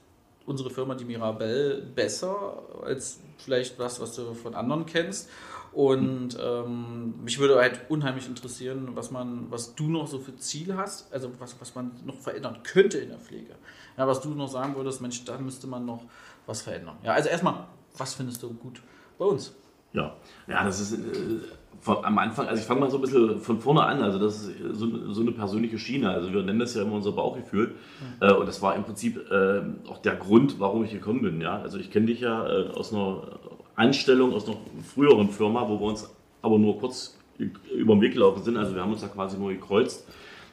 [0.45, 5.27] unsere Firma, die Mirabelle, besser als vielleicht was, was du von anderen kennst?
[5.71, 10.77] Und ähm, mich würde halt unheimlich interessieren, was man, was du noch so für Ziele
[10.77, 13.55] hast, also was, was man noch verändern könnte in der Pflege.
[13.97, 16.03] Ja, was du noch sagen würdest, Mensch, da müsste man noch
[16.45, 16.97] was verändern.
[17.03, 18.81] Ja, also erstmal, was findest du gut
[19.17, 19.53] bei uns?
[19.93, 20.15] Ja,
[20.47, 21.39] ja, das ist äh,
[21.81, 24.43] von, am Anfang, also ich fange mal so ein bisschen von vorne an, also das
[24.43, 27.75] ist so, so eine persönliche Schiene, also wir nennen das ja immer unser Bauchgefühl
[28.19, 31.59] äh, und das war im Prinzip äh, auch der Grund, warum ich gekommen bin, ja,
[31.59, 33.39] also ich kenne dich ja äh, aus einer
[33.79, 34.57] Anstellung, aus einer
[34.93, 36.09] früheren Firma, wo wir uns
[36.41, 39.49] aber nur kurz über den Weg gelaufen sind, also wir haben uns da quasi nur
[39.49, 40.05] gekreuzt.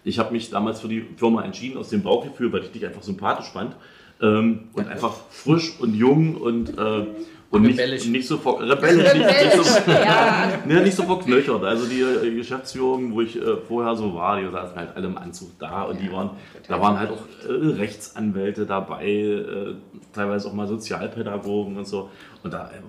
[0.04, 3.02] Ich habe mich damals für die Firma entschieden aus dem Bauchgefühl, weil ich dich einfach
[3.02, 3.74] sympathisch fand
[4.22, 7.06] ähm, und einfach frisch und jung und äh,
[7.48, 8.06] und nicht, Rebellisch.
[8.06, 11.62] nicht so rebellisch, nicht, nicht so, ja, Ne, nicht so verknöchert.
[11.62, 15.16] Also die äh, Geschäftsführung, wo ich äh, vorher so war, die saßen halt alle im
[15.16, 16.30] Anzug da und die waren,
[16.66, 19.74] da waren halt auch äh, Rechtsanwälte dabei, äh,
[20.12, 22.10] teilweise auch mal Sozialpädagogen und so.
[22.42, 22.80] Und da, äh,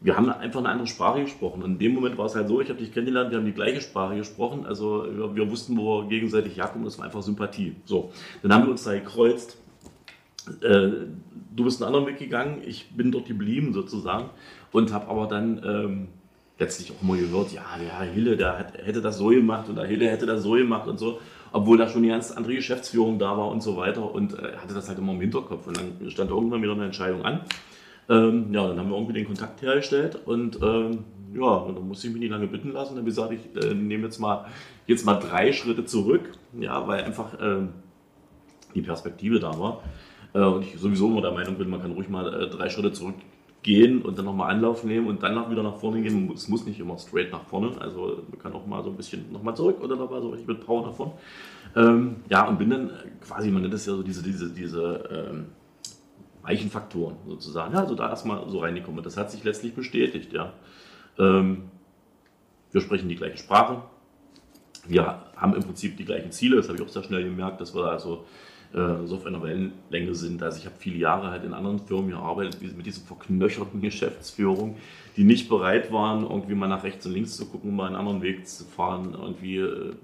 [0.00, 1.62] wir haben einfach eine andere Sprache gesprochen.
[1.62, 3.52] Und in dem Moment war es halt so, ich habe dich kennengelernt, wir haben die
[3.52, 4.64] gleiche Sprache gesprochen.
[4.66, 7.74] Also wir, wir wussten, wo wir gegenseitig herkommen, das war einfach Sympathie.
[7.84, 9.58] So, dann haben wir uns da gekreuzt.
[10.62, 10.90] Äh,
[11.54, 14.30] du bist einen anderen Weg gegangen, ich bin dort geblieben sozusagen
[14.72, 16.08] und habe aber dann ähm,
[16.58, 19.76] letztlich auch mal gehört, ja, der Herr Hille, der hat, hätte das so gemacht und
[19.76, 21.20] der Hille hätte das so gemacht und so,
[21.52, 24.74] obwohl da schon die ganz andere Geschäftsführung da war und so weiter und äh, hatte
[24.74, 27.40] das halt immer im Hinterkopf und dann stand irgendwann wieder eine Entscheidung an.
[28.08, 32.06] Ähm, ja, dann haben wir irgendwie den Kontakt hergestellt und ähm, ja, und dann musste
[32.06, 32.94] ich mich nicht lange bitten lassen.
[32.94, 34.46] Dann habe ich gesagt, ich äh, nehme jetzt mal,
[34.86, 37.70] jetzt mal drei Schritte zurück, ja, weil einfach ähm,
[38.74, 39.82] die Perspektive da war.
[40.32, 42.92] Äh, und ich sowieso immer der Meinung bin, man kann ruhig mal äh, drei Schritte
[42.92, 46.30] zurückgehen und dann nochmal Anlauf nehmen und dann noch wieder nach vorne gehen.
[46.34, 49.30] Es muss nicht immer straight nach vorne, also man kann auch mal so ein bisschen
[49.30, 51.12] nochmal zurück oder nochmal so richtig mit Power vorne.
[51.76, 52.90] Ähm, ja, und bin dann
[53.20, 55.46] quasi, man nennt das ja so diese, diese, diese
[56.48, 57.74] ähm, weichen Faktoren sozusagen.
[57.74, 58.98] Ja, also da erstmal so reingekommen.
[58.98, 60.52] Und das hat sich letztlich bestätigt, ja.
[61.18, 61.70] Ähm,
[62.72, 63.82] wir sprechen die gleiche Sprache.
[64.86, 67.74] Wir haben im Prinzip die gleichen Ziele, das habe ich auch sehr schnell gemerkt, dass
[67.74, 68.24] wir da also
[68.72, 70.42] äh, so auf einer Wellenlänge sind.
[70.42, 74.76] Also ich habe viele Jahre halt in anderen Firmen gearbeitet, mit dieser verknöcherten Geschäftsführung,
[75.16, 78.22] die nicht bereit waren, irgendwie mal nach rechts und links zu gucken, mal einen anderen
[78.22, 79.94] Weg zu fahren, irgendwie, äh,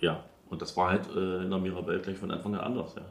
[0.00, 0.22] ja.
[0.50, 3.02] Und das war halt äh, in der Mirabelle gleich von Anfang an anders, ja.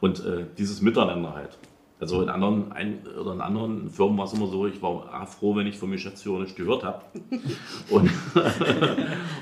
[0.00, 1.58] Und äh, dieses Miteinander halt.
[2.00, 5.54] Also in anderen, ein, oder in anderen Firmen war es immer so, ich war froh,
[5.54, 7.02] wenn ich vom Geschäftsführer nicht gehört habe.
[7.90, 8.10] Und,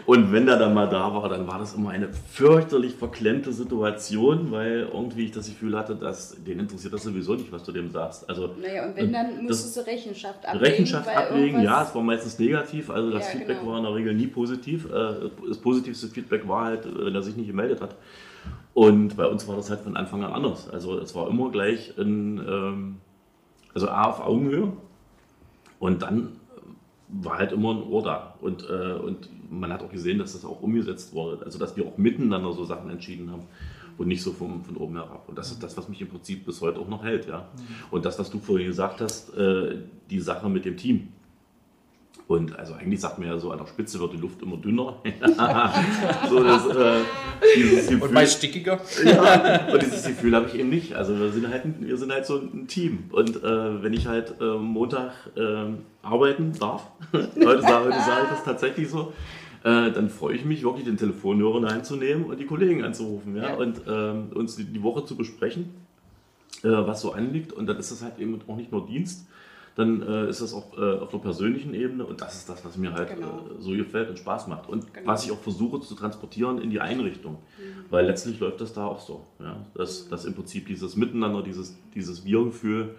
[0.07, 4.51] und wenn der dann mal da war, dann war das immer eine fürchterlich verklemmte Situation,
[4.51, 7.91] weil irgendwie ich das Gefühl hatte, dass den interessiert das sowieso nicht, was du dem
[7.91, 8.29] sagst.
[8.29, 10.67] Also, naja, und wenn, dann musstest du Rechenschaft abwägen.
[10.67, 13.73] Rechenschaft abwägen, ja, es war meistens negativ, also das ja, Feedback genau.
[13.73, 14.87] war in der Regel nie positiv.
[14.87, 17.95] Äh, das positivste Feedback war halt, wenn er sich nicht gemeldet hat.
[18.75, 20.69] Und bei uns war das halt von Anfang an anders.
[20.69, 22.97] Also es war immer gleich ein, ähm,
[23.75, 24.73] also A auf Augenhöhe
[25.79, 26.37] und dann
[27.09, 28.35] war halt immer ein Ohr da.
[28.41, 31.45] Und, äh, und man hat auch gesehen, dass das auch umgesetzt wurde.
[31.45, 33.43] Also dass wir auch miteinander so Sachen entschieden haben
[33.97, 35.29] und nicht so vom, von oben herab.
[35.29, 37.27] Und das ist das, was mich im Prinzip bis heute auch noch hält.
[37.27, 37.49] Ja?
[37.91, 39.77] Und das, was du vorhin gesagt hast, äh,
[40.11, 41.09] die Sache mit dem Team.
[42.29, 44.97] Und also eigentlich sagt man ja so, an der Spitze wird die Luft immer dünner.
[46.29, 47.01] so das, äh,
[47.57, 48.79] Gefühl, und meist stickiger.
[49.03, 50.93] ja, und dieses Gefühl habe ich eben nicht.
[50.93, 53.05] Also wir sind halt, wir sind halt so ein Team.
[53.13, 58.31] Und äh, wenn ich halt äh, Montag ähm, arbeiten darf, heute, sage, heute sage ich
[58.31, 59.15] das tatsächlich so,
[59.65, 63.51] äh, dann freue ich mich wirklich, den Telefonhörer einzunehmen und die Kollegen anzurufen ja?
[63.51, 63.55] ja.
[63.55, 65.71] und ähm, uns die, die, Woche zu besprechen,
[66.63, 67.55] äh, was so anliegt.
[67.55, 69.27] Und dann ist es halt eben auch nicht nur Dienst,
[69.79, 72.77] dann äh, ist das auch äh, auf einer persönlichen Ebene und das ist das, was
[72.77, 73.47] mir halt genau.
[73.49, 74.69] äh, so gefällt und Spaß macht.
[74.69, 75.07] Und genau.
[75.07, 77.35] was ich auch versuche zu transportieren in die Einrichtung.
[77.35, 77.85] Mhm.
[77.89, 79.25] Weil letztlich läuft das da auch so.
[79.39, 79.65] Ja?
[79.75, 80.11] Dass, mhm.
[80.11, 82.97] dass im Prinzip dieses Miteinander, dieses, dieses Wir-Gefühl,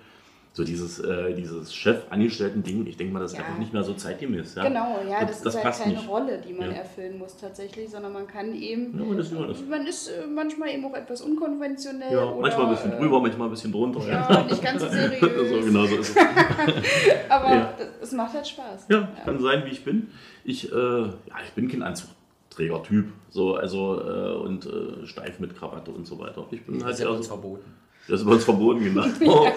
[0.51, 3.45] so dieses, äh, dieses Chef-Angestellten-Ding, ich denke mal, das ist ja.
[3.45, 4.55] einfach nicht mehr so zeitgemäß.
[4.55, 4.67] Ja?
[4.67, 6.09] Genau, ja, das, das, ist halt keine nicht.
[6.09, 6.77] Rolle, die man ja.
[6.77, 9.69] erfüllen muss tatsächlich, sondern man kann eben, ja, man, ist, man, ist.
[9.69, 12.12] man ist äh, manchmal eben auch etwas unkonventionell.
[12.12, 14.07] Ja, oder, manchmal ein bisschen drüber, manchmal ein bisschen drunter.
[14.07, 15.49] Ja, nicht ganz so seriös.
[15.49, 16.17] so, genau so ist es.
[17.29, 18.88] Aber es macht halt Spaß.
[18.89, 20.09] Ja, kann sein, wie ich bin.
[20.43, 25.91] Ich, äh, ja, ich bin kein Anzugträger-Typ, so, also, äh, und äh, steif mit Krawatte
[25.91, 26.45] und so weiter.
[26.49, 27.71] Ich bin halt ja verboten.
[28.09, 29.11] Das ist bei uns verboten gemacht.
[29.29, 29.47] Oh.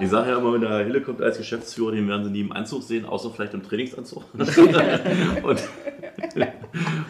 [0.00, 2.52] Ich sage ja immer, wenn der Hille kommt als Geschäftsführer, den werden sie nie im
[2.52, 4.24] Anzug sehen, außer vielleicht im Trainingsanzug.
[4.34, 4.48] und,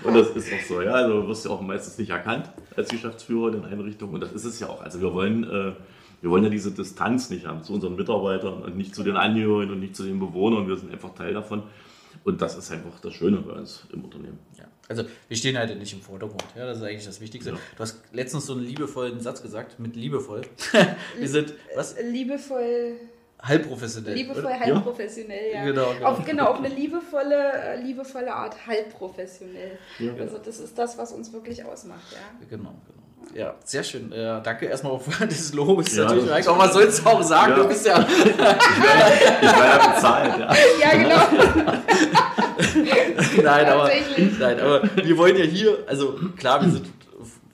[0.05, 0.93] und, das ist auch so, ja.
[0.93, 4.15] Also wirst du auch meistens nicht erkannt als Geschäftsführer in Einrichtungen.
[4.15, 4.83] Und das ist es ja auch.
[4.83, 5.73] Also wir wollen, äh,
[6.21, 9.73] wir wollen ja diese Distanz nicht haben zu unseren Mitarbeitern und nicht zu den Angehörigen
[9.73, 10.69] und nicht zu den Bewohnern.
[10.69, 11.65] Wir sind einfach Teil davon.
[12.25, 14.39] Und das ist einfach das Schöne bei uns im Unternehmen.
[14.57, 14.67] Ja.
[14.89, 16.45] Also wir stehen halt nicht im Vordergrund.
[16.57, 17.51] Ja, das ist eigentlich das Wichtigste.
[17.51, 17.57] Ja.
[17.77, 20.43] Du hast letztens so einen liebevollen Satz gesagt, mit liebevoll.
[21.19, 21.97] wir sind was?
[22.03, 22.97] Liebevoll.
[23.43, 24.15] Halbprofessionell.
[24.15, 24.61] Liebevoll, oder?
[24.61, 25.65] halbprofessionell, ja.
[25.65, 26.07] Genau, genau.
[26.07, 29.79] Auf, genau, auf eine liebevolle, äh, liebevolle Art, halbprofessionell.
[29.99, 30.15] Ja.
[30.15, 32.47] Also das ist das, was uns wirklich ausmacht, ja.
[32.49, 32.92] Genau, genau.
[33.35, 34.13] Ja, sehr schön.
[34.15, 35.97] Ja, danke erstmal für das Lobes.
[35.97, 37.53] Ja, natürlich, auch was sollst du auch sagen?
[37.53, 37.59] Ja.
[37.59, 38.07] Du bist ja.
[38.19, 38.57] ich werde
[39.43, 40.55] ja bezahlt, ja.
[40.81, 41.17] Ja, genau.
[43.43, 43.91] nein, aber,
[44.39, 46.87] nein, aber wir wollen ja hier, also klar, wir sind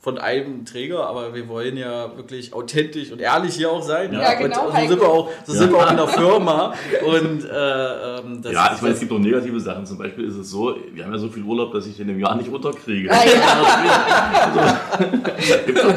[0.00, 4.12] von einem Träger, aber wir wollen ja wirklich authentisch und ehrlich hier auch sein.
[4.12, 4.68] Ja, ja genau.
[4.68, 5.58] Und so sind wir auch, so ja.
[5.58, 6.74] sind wir auch in der Firma.
[7.04, 9.84] Und, äh, ähm, ja, ich meine, es gibt auch negative Sachen.
[9.86, 12.20] Zum Beispiel ist es so, wir haben ja so viel Urlaub, dass ich den im
[12.20, 13.10] Jahr nicht unterkriege.
[13.10, 14.80] Ah, ja.
[15.36, 15.94] also, gibt schon,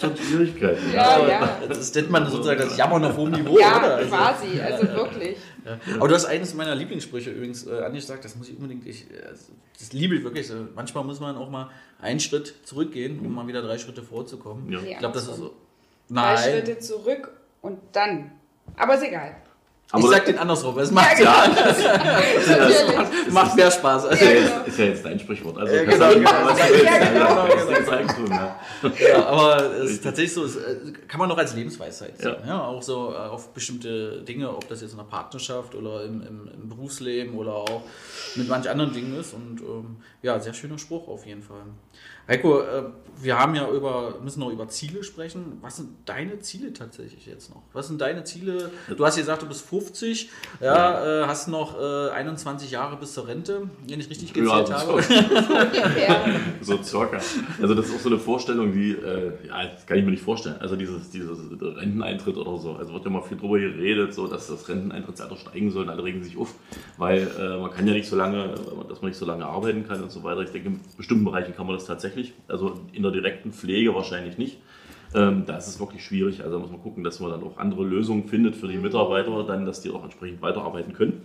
[0.00, 0.82] schon Schwierigkeiten.
[0.92, 1.48] Ja, ja.
[1.68, 3.96] Das nennt man sozusagen das Jammern auf hohem Niveau, ja, oder?
[3.96, 5.33] Also, quasi, also wirklich.
[5.64, 5.78] Ja.
[5.96, 9.32] Aber du hast eines meiner Lieblingssprüche übrigens äh, angesagt, das muss ich unbedingt, ich, äh,
[9.78, 10.46] das liebe ich wirklich.
[10.46, 10.68] So.
[10.74, 14.70] Manchmal muss man auch mal einen Schritt zurückgehen, um mal wieder drei Schritte vorzukommen.
[14.70, 14.80] Ja.
[14.80, 15.54] Ich glaube, das ist so.
[16.08, 16.36] Nein.
[16.36, 18.32] Drei Schritte zurück und dann.
[18.76, 19.36] Aber ist egal.
[19.94, 21.60] Aber ich sag den andersrum, es macht ja, genau.
[22.48, 24.06] ja das macht mehr Spaß.
[24.06, 24.64] Also, ja, genau.
[24.66, 25.56] ist ja jetzt dein Sprichwort.
[25.56, 26.30] Also ja, genau, genau.
[26.44, 28.56] Was du willst, ja, genau, genau.
[28.82, 28.94] genau.
[29.08, 29.26] ja.
[29.26, 32.36] aber es ist tatsächlich so, es äh, kann man noch als Lebensweisheit sehen.
[32.44, 32.64] Ja.
[32.64, 36.50] auch so äh, auf bestimmte Dinge, ob das jetzt in der Partnerschaft oder im, im,
[36.52, 37.82] im Berufsleben oder auch
[38.34, 39.32] mit manch anderen Dingen ist.
[39.32, 41.62] Und ähm, ja, sehr schöner Spruch auf jeden Fall.
[42.26, 42.84] Heiko, äh,
[43.22, 45.58] wir haben ja über, müssen noch über Ziele sprechen.
[45.60, 47.62] Was sind deine Ziele tatsächlich jetzt noch?
[47.72, 48.70] Was sind deine Ziele?
[48.96, 51.22] Du hast gesagt, du bist 50, ja, ja.
[51.22, 55.02] Äh, hast noch äh, 21 Jahre bis zur Rente, wenn ich richtig gezählt ja, habe.
[56.60, 57.18] so circa.
[57.60, 60.22] Also das ist auch so eine Vorstellung, die, äh, ja, das kann ich mir nicht
[60.22, 60.56] vorstellen.
[60.60, 62.72] Also dieses, dieses Renteneintritt oder so.
[62.72, 66.04] Also wird ja mal viel drüber geredet, so dass das Renteneintrittsalter steigen soll und alle
[66.04, 66.54] regen sich auf,
[66.98, 68.54] weil äh, man kann ja nicht so lange,
[68.88, 70.42] dass man nicht so lange arbeiten kann und so weiter.
[70.42, 72.34] Ich denke, in bestimmten Bereichen kann man das tatsächlich tatsächlich.
[72.48, 74.58] Also in der direkten Pflege wahrscheinlich nicht.
[75.14, 76.42] Ähm, da ist es wirklich schwierig.
[76.42, 79.64] Also muss man gucken, dass man dann auch andere Lösungen findet für die Mitarbeiter, dann,
[79.64, 81.22] dass die auch entsprechend weiterarbeiten können.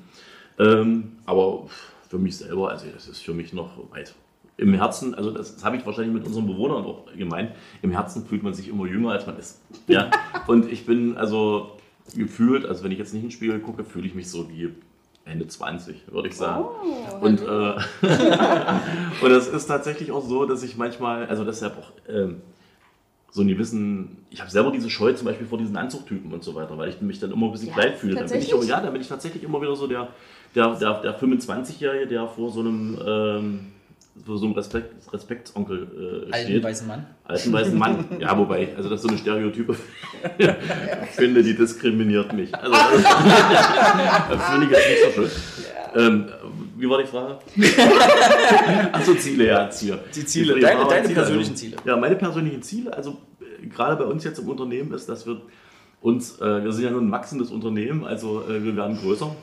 [0.59, 1.67] Ähm, aber
[2.07, 4.13] für mich selber, also das ist für mich noch weit,
[4.57, 8.25] im Herzen, also das, das habe ich wahrscheinlich mit unseren Bewohnern auch gemeint, im Herzen
[8.25, 9.61] fühlt man sich immer jünger, als man ist.
[9.87, 10.11] Ja?
[10.47, 11.77] Und ich bin also
[12.13, 14.69] gefühlt, also wenn ich jetzt nicht in den Spiegel gucke, fühle ich mich so wie
[15.29, 16.65] Ende 20, würde ich sagen.
[16.65, 17.45] Oh, und, äh,
[19.25, 22.41] und es ist tatsächlich auch so, dass ich manchmal, also deshalb auch ähm,
[23.31, 26.55] so einen gewissen, ich habe selber diese Scheu zum Beispiel vor diesen Anzugtypen und so
[26.55, 28.15] weiter, weil ich mich dann immer ein bisschen Ja, klein fühle.
[28.15, 28.69] Da bin ich, tatsächlich?
[28.69, 30.07] ja, da bin ich tatsächlich immer wieder so der,
[30.55, 33.59] der, der, der 25-Jährige, der vor so einem, ähm,
[34.25, 36.63] vor so einem Respekt, Respektsonkel äh, Alten steht.
[36.63, 37.05] weißen Mann.
[37.23, 38.05] Alten weißen Mann.
[38.19, 39.75] Ja, wobei, also das ist so eine Stereotype.
[40.37, 42.53] ich finde, die diskriminiert mich.
[42.53, 42.71] Also,
[44.29, 45.31] das finde ich jetzt nicht so schön.
[45.95, 46.25] Ähm,
[46.77, 47.39] wie war die Frage?
[48.91, 49.99] Achso, Ziele, ja, Ziele.
[50.15, 51.77] Die Ziele, Die deine- deine persönlichen also, Ziele.
[51.85, 55.41] Ja, meine persönlichen Ziele, also äh, gerade bei uns jetzt im Unternehmen ist, dass wir
[56.01, 59.35] uns, äh, wir sind ja nun ein wachsendes Unternehmen, also äh, wir werden größer,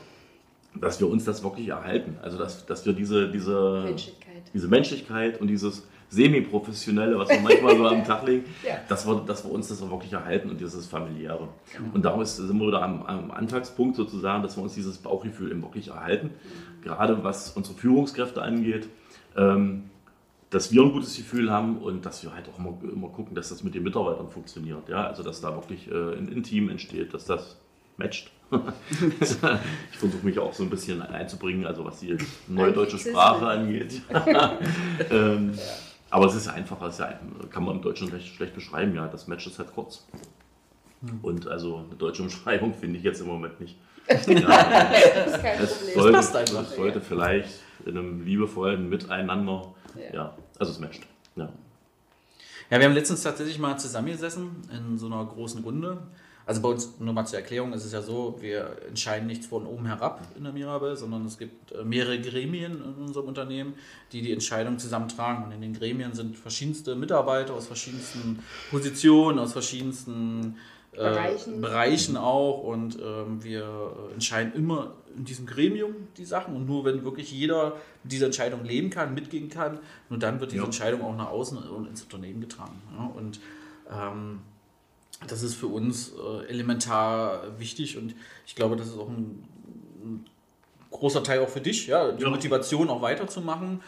[0.75, 2.17] dass wir uns das wirklich erhalten.
[2.21, 4.26] Also dass, dass wir diese, diese, Menschlichkeit.
[4.53, 8.77] Diese Menschlichkeit und dieses semi-professionelle, was wir manchmal so am Tag legen, Ja.
[8.87, 11.49] dass, wir, dass wir uns das auch wirklich erhalten und dieses familiäre.
[11.93, 15.51] Und darum ist, sind wir wieder am, am Anfangspunkt sozusagen, dass wir uns dieses Bauchgefühl
[15.51, 16.29] eben wirklich erhalten,
[16.81, 18.87] gerade was unsere Führungskräfte angeht.
[19.35, 19.83] Ähm,
[20.49, 23.49] dass wir ein gutes Gefühl haben und dass wir halt auch immer, immer gucken, dass
[23.49, 24.87] das mit den Mitarbeitern funktioniert.
[24.87, 25.05] Ja?
[25.05, 27.57] Also dass da wirklich äh, ein, ein Team entsteht, dass das
[27.97, 28.31] matcht.
[29.19, 32.17] ich versuche mich auch so ein bisschen einzubringen, also was die
[32.47, 32.97] neue deutsche.
[32.97, 34.01] Sprache angeht.
[35.11, 35.57] ähm,
[36.09, 37.19] aber es ist ja einfacher, es ist ja,
[37.49, 40.05] kann man im Deutschen recht schlecht beschreiben, ja, das Match ist halt kurz.
[41.21, 43.77] Und also eine deutsche Umschreibung finde ich jetzt im Moment nicht.
[44.09, 44.91] Ja,
[45.61, 46.61] es sollte, passt einfach.
[46.61, 49.73] es sollte vielleicht in einem liebevollen Miteinander,
[50.13, 51.03] ja, also es matcht.
[51.35, 51.49] Ja.
[52.69, 55.97] Ja, wir haben letztens tatsächlich mal zusammengesessen in so einer großen Runde.
[56.47, 59.65] Also bei uns, nur mal zur Erklärung, es ist ja so, wir entscheiden nichts von
[59.67, 63.73] oben herab in der Mirabel, sondern es gibt äh, mehrere Gremien in unserem Unternehmen,
[64.13, 65.43] die die Entscheidung zusammentragen.
[65.43, 68.39] Und in den Gremien sind verschiedenste Mitarbeiter aus verschiedensten
[68.71, 70.55] Positionen, aus verschiedensten
[70.93, 71.59] äh, Bereichen.
[71.59, 72.63] Bereichen auch.
[72.63, 76.55] Und ähm, wir äh, entscheiden immer in diesem Gremium die Sachen.
[76.55, 79.79] Und nur wenn wirklich jeder mit dieser Entscheidung leben kann, mitgehen kann,
[80.09, 80.65] nur dann wird diese Ja.
[80.65, 82.81] Entscheidung auch nach außen und ins Unternehmen getragen.
[82.97, 83.11] Ja?
[83.17, 83.41] Und
[83.91, 84.39] ähm,
[85.25, 88.13] das ist für uns äh, elementar wichtig und
[88.45, 89.43] ich glaube, das ist auch ein,
[90.03, 90.25] ein
[90.91, 92.29] großer Teil auch für dich, ja, die Ja.
[92.29, 93.81] Motivation auch weiterzumachen.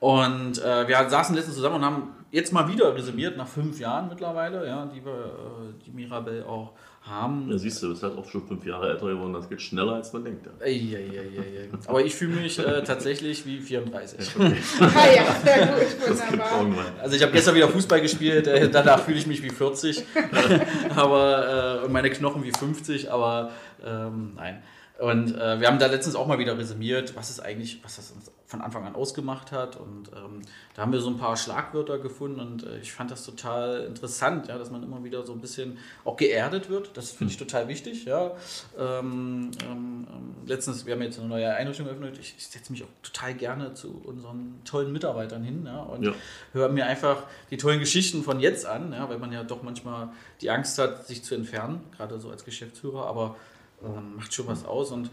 [0.00, 4.08] Und äh, wir saßen letztens zusammen und haben jetzt mal wieder resümiert, nach fünf Jahren
[4.08, 6.72] mittlerweile, ja, die wir, äh, die Mirabel auch
[7.08, 7.50] haben.
[7.50, 9.94] Ja, siehst du, du bist halt auch schon fünf Jahre älter geworden, das geht schneller
[9.94, 10.46] als man denkt.
[10.46, 10.52] Ja.
[10.64, 11.68] Ey, ey, ey.
[11.86, 14.18] Aber ich fühle mich äh, tatsächlich wie 34.
[14.80, 16.60] Ah ja, sehr gut, wunderbar.
[16.60, 16.86] irgendwann.
[17.00, 20.04] Also ich habe gestern wieder Fußball gespielt, äh, danach fühle ich mich wie 40,
[20.94, 23.50] aber äh, und meine Knochen wie 50, aber
[23.84, 24.62] ähm, nein.
[24.98, 28.10] Und äh, wir haben da letztens auch mal wieder resümiert, was es eigentlich, was das
[28.10, 29.76] uns von Anfang an ausgemacht hat.
[29.76, 30.42] Und ähm,
[30.74, 34.48] da haben wir so ein paar Schlagwörter gefunden und äh, ich fand das total interessant,
[34.48, 36.96] ja, dass man immer wieder so ein bisschen auch geerdet wird.
[36.96, 38.06] Das finde ich total wichtig.
[38.06, 38.32] Ja.
[38.76, 42.18] Ähm, ähm, ähm, letztens, wir haben jetzt eine neue Einrichtung eröffnet.
[42.18, 46.12] Ich, ich setze mich auch total gerne zu unseren tollen Mitarbeitern hin ja, und Ja.
[46.54, 47.22] höre mir einfach
[47.52, 50.08] die tollen Geschichten von jetzt an, ja, weil man ja doch manchmal
[50.40, 53.36] die Angst hat, sich zu entfernen, gerade so als Geschäftsführer, aber
[53.84, 55.10] ähm, macht schon was aus und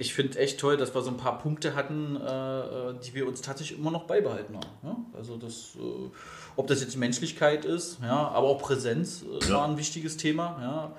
[0.00, 3.26] ich finde echt toll, dass wir so ein paar Punkte hatten, äh, äh, die wir
[3.26, 4.66] uns tatsächlich immer noch beibehalten haben.
[4.84, 4.96] Ja?
[5.16, 6.10] Also das, äh,
[6.54, 10.56] ob das jetzt Menschlichkeit ist, ja, aber auch Präsenz äh, war ein wichtiges Thema.
[10.62, 10.92] Ja?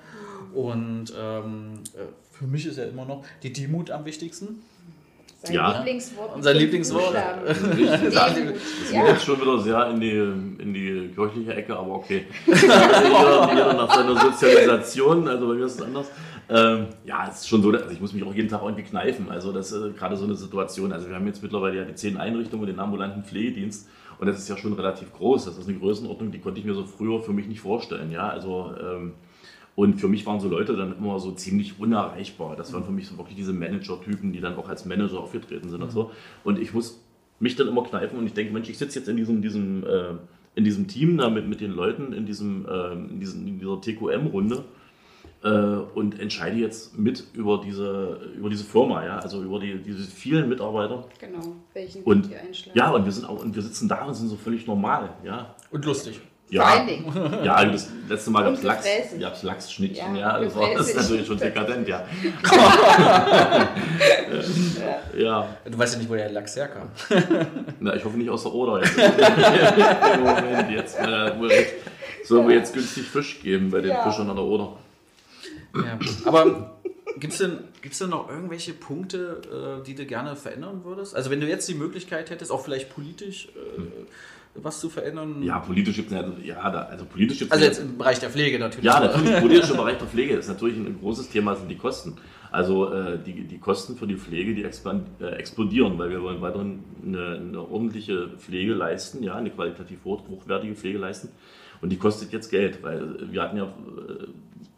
[0.60, 4.62] Und ähm, äh, für mich ist ja immer noch die Demut am wichtigsten.
[5.42, 5.78] Sein Ja.
[5.78, 6.34] Lieblingswort.
[6.36, 7.14] Unser Lieblingswort.
[7.46, 8.12] Richtig.
[8.14, 8.54] Das geht
[8.92, 9.06] Ja.
[9.06, 10.10] jetzt schon wieder sehr in die,
[10.62, 12.26] in die kirchliche Ecke, aber okay.
[12.46, 16.06] jeder, jeder nach seiner Sozialisation, also bei mir ist es anders.
[16.52, 19.30] Ähm, ja, es ist schon so, also ich muss mich auch jeden Tag irgendwie kneifen.
[19.30, 20.92] Also das ist äh, gerade so eine Situation.
[20.92, 23.88] Also wir haben jetzt mittlerweile ja die zehn Einrichtungen und den ambulanten Pflegedienst
[24.18, 25.44] und das ist ja schon relativ groß.
[25.44, 28.10] Das ist eine Größenordnung, die konnte ich mir so früher für mich nicht vorstellen.
[28.10, 29.12] Ja, also ähm,
[29.76, 32.56] und für mich waren so Leute dann immer so ziemlich unerreichbar.
[32.56, 35.80] Das waren für mich so wirklich diese Manager-Typen, die dann auch als Manager aufgetreten sind
[35.80, 36.10] und so.
[36.42, 37.00] Und ich muss
[37.38, 40.14] mich dann immer kneifen und ich denke, Mensch, ich sitze jetzt in diesem, diesem, äh,
[40.56, 43.80] in diesem Team da mit, mit den Leuten, in, diesem, äh, in, diesem, in dieser
[43.80, 44.64] TQM-Runde
[45.42, 50.10] äh, und entscheide jetzt mit über diese, über diese Firma, ja, also über die, diese
[50.10, 51.04] vielen Mitarbeiter.
[51.18, 51.40] Genau,
[51.72, 52.78] welchen Und Weg ihr einschlagen.
[52.78, 55.54] ja, und wir sind auch, und wir sitzen da und sind so völlig normal, ja.
[55.70, 56.20] Und lustig.
[56.52, 57.04] Vor allen Dingen.
[57.44, 58.84] Ja, das letzte Mal gab es Lachs,
[59.20, 62.04] gab's Lachsschnittchen, Ja, ja, das, war, das ist natürlich schon dekadent, ja.
[65.16, 66.88] ja, Du weißt ja nicht, wo der Lachs herkam.
[67.80, 68.98] na, ich hoffe nicht aus der Oder jetzt.
[68.98, 71.74] Im Moment jetzt, äh, wo jetzt
[72.24, 74.02] sollen wir jetzt günstig Fisch geben bei den Ja.
[74.02, 74.72] Fischern an der Oder.
[75.74, 75.98] Ja.
[76.24, 76.80] Aber
[77.18, 81.14] Gibt es denn, gibt's denn noch irgendwelche Punkte, äh, die du gerne verändern würdest?
[81.14, 83.80] Also wenn du jetzt die Möglichkeit hättest, auch vielleicht politisch äh,
[84.54, 85.42] was zu verändern?
[85.42, 88.30] Ja, politisch gibt es ja, ja, da, also politisch gibt's Also jetzt im Bereich der
[88.30, 88.84] Pflege natürlich.
[88.84, 92.16] Ja, natürlich, politisch im Bereich der Pflege ist natürlich ein großes Thema, sind die Kosten.
[92.50, 96.82] Also äh, die, die Kosten für die Pflege, die äh, explodieren, weil wir wollen weiterhin
[97.04, 101.28] eine, eine ordentliche Pflege leisten, ja, eine qualitativ hoch, hochwertige Pflege leisten.
[101.80, 103.72] Und die kostet jetzt Geld, weil wir hatten ja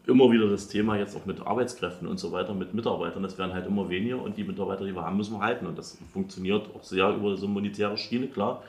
[0.05, 3.23] immer wieder das Thema jetzt auch mit Arbeitskräften und so weiter, mit Mitarbeitern.
[3.23, 5.65] Das werden halt immer weniger und die Mitarbeiter, die wir haben, müssen wir halten.
[5.65, 8.63] Und das funktioniert auch sehr über so eine monetäre Schiene, klar.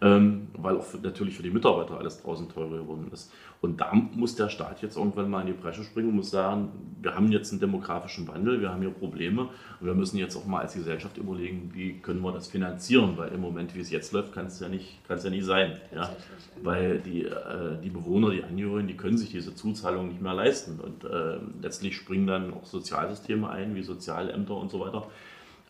[0.00, 3.32] Ähm, weil auch für, natürlich für die Mitarbeiter alles draußen teurer geworden ist.
[3.60, 6.68] Und da muss der Staat jetzt irgendwann mal in die Bresche springen und muss sagen,
[7.00, 9.42] wir haben jetzt einen demografischen Wandel, wir haben hier Probleme
[9.80, 13.30] und wir müssen jetzt auch mal als Gesellschaft überlegen, wie können wir das finanzieren, weil
[13.32, 15.80] im Moment, wie es jetzt läuft, kann es ja nicht, kann es ja nicht sein.
[15.94, 16.10] Ja?
[16.62, 20.80] Weil die, äh, die Bewohner, die Angehörigen, die können sich diese Zuzahlung nicht mehr leisten.
[20.80, 25.06] Und äh, letztlich springen dann auch Sozialsysteme ein, wie Sozialämter und so weiter.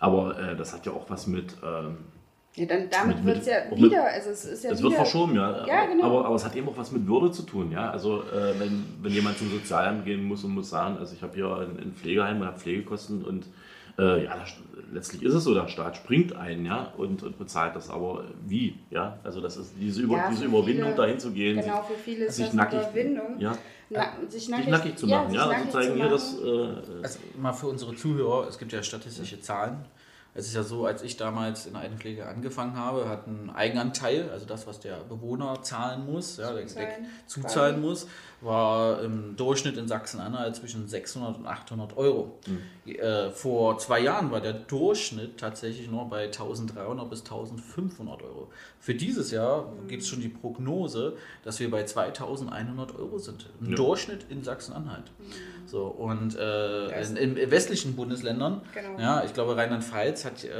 [0.01, 1.55] Aber äh, das hat ja auch was mit...
[1.63, 1.99] ähm,
[2.57, 4.91] Ja, dann damit Mit- wird es ja mit- wieder, also es ist ja es wieder...
[4.91, 5.67] wird verschoben, ja.
[5.67, 6.05] Ja, genau.
[6.05, 7.91] aber, aber es hat eben auch was mit Würde zu tun, ja.
[7.91, 11.35] Also äh, wenn, wenn jemand zum Sozialamt gehen muss und muss sagen, also ich habe
[11.35, 13.47] hier ein, ein Pflegeheim und habe Pflegekosten und
[13.99, 14.55] äh, ja, das,
[14.93, 17.91] letztlich ist es so, der Staat springt ein, ja, und, und bezahlt das.
[17.91, 19.19] Aber wie, ja?
[19.25, 22.27] Also das ist diese, Über, Ja, diese Überwindung, viele- dahin zu gehen, Genau, für viele
[22.27, 23.41] ist sich das nackig, Überwindung.
[23.41, 23.53] ja,
[23.91, 26.35] Na, sich, nackig, sich nackig zu machen, sich ja, nackig zu zeigen, zu hier, das,
[26.41, 26.77] machen.
[27.01, 29.79] äh, Also mal für unsere Zuhörer, es gibt ja statistische Zahlen.
[30.37, 34.31] Es ist ja so, als ich damals in der Altenpflege angefangen habe, hat ein Eigenanteil,
[34.31, 38.09] also das, was der Bewohner zahlen muss, ja, der, der Zuzahlen, zuzahlen muss,
[38.45, 42.39] war im Durchschnitt in Sachsen-Anhalt zwischen 600 und 800 Euro.
[42.87, 48.51] Äh, vor zwei Jahren war der Durchschnitt tatsächlich nur bei 1300 bis 1500 Euro.
[48.79, 53.51] Für dieses Jahr gibt es schon die Prognose, dass wir bei 2100 Euro sind.
[53.61, 53.77] Im Ja.
[53.77, 55.11] Durchschnitt in Sachsen-Anhalt.
[55.67, 59.01] So, und äh, in, in westlichen Bundesländern, Genau.
[59.01, 60.51] ja, ich glaube Rheinland-Pfalz hat, äh,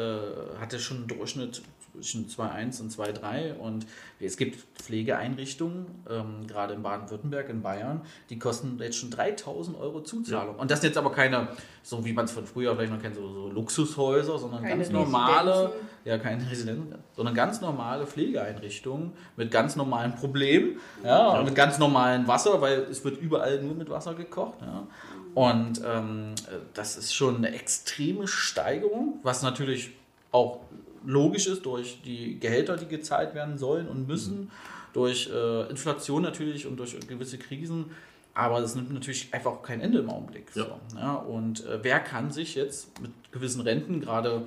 [0.59, 1.63] hatte schon einen Durchschnitt
[1.95, 3.87] zwischen 2,1 und 2,3 und
[4.21, 10.03] es gibt Pflegeeinrichtungen, ähm, gerade in Baden-Württemberg, in Bayern, die kosten jetzt schon 3000 Euro
[10.03, 10.57] Zuzahlung.
[10.57, 11.49] Und das sind jetzt aber keine,
[11.83, 14.91] so wie man es von früher vielleicht noch kennt, so, so Luxushäuser, sondern Keine ganz
[14.91, 15.89] normale, Residenzen.
[16.05, 21.79] ja, keine Residenzen, sondern ganz normale Pflegeeinrichtungen mit ganz normalen Problemen, ja, und mit ganz
[21.79, 24.87] normalem Wasser, weil es wird überall nur mit Wasser gekocht, ja.
[25.35, 26.35] Und ähm,
[26.75, 29.91] das ist schon eine extreme Steigerung, was natürlich
[30.31, 30.61] auch
[31.05, 34.51] logisch ist durch die Gehälter, die gezahlt werden sollen und müssen,
[34.93, 37.87] durch äh, Inflation natürlich und durch gewisse Krisen.
[38.35, 40.47] Aber es nimmt natürlich einfach auch kein Ende im Augenblick.
[40.55, 40.65] Ja.
[40.65, 44.47] So, ja, und äh, wer kann sich jetzt mit gewissen Renten, gerade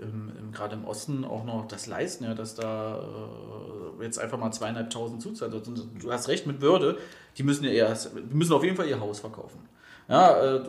[0.00, 4.38] im, im, gerade im Osten, auch noch das leisten, ja, dass da äh, jetzt einfach
[4.38, 5.52] mal zweieinhalbtausend zuzahlen.
[6.00, 6.98] Du hast recht mit Würde,
[7.36, 9.60] die müssen ja erst, die müssen auf jeden Fall ihr Haus verkaufen.
[10.08, 10.60] Ja, äh,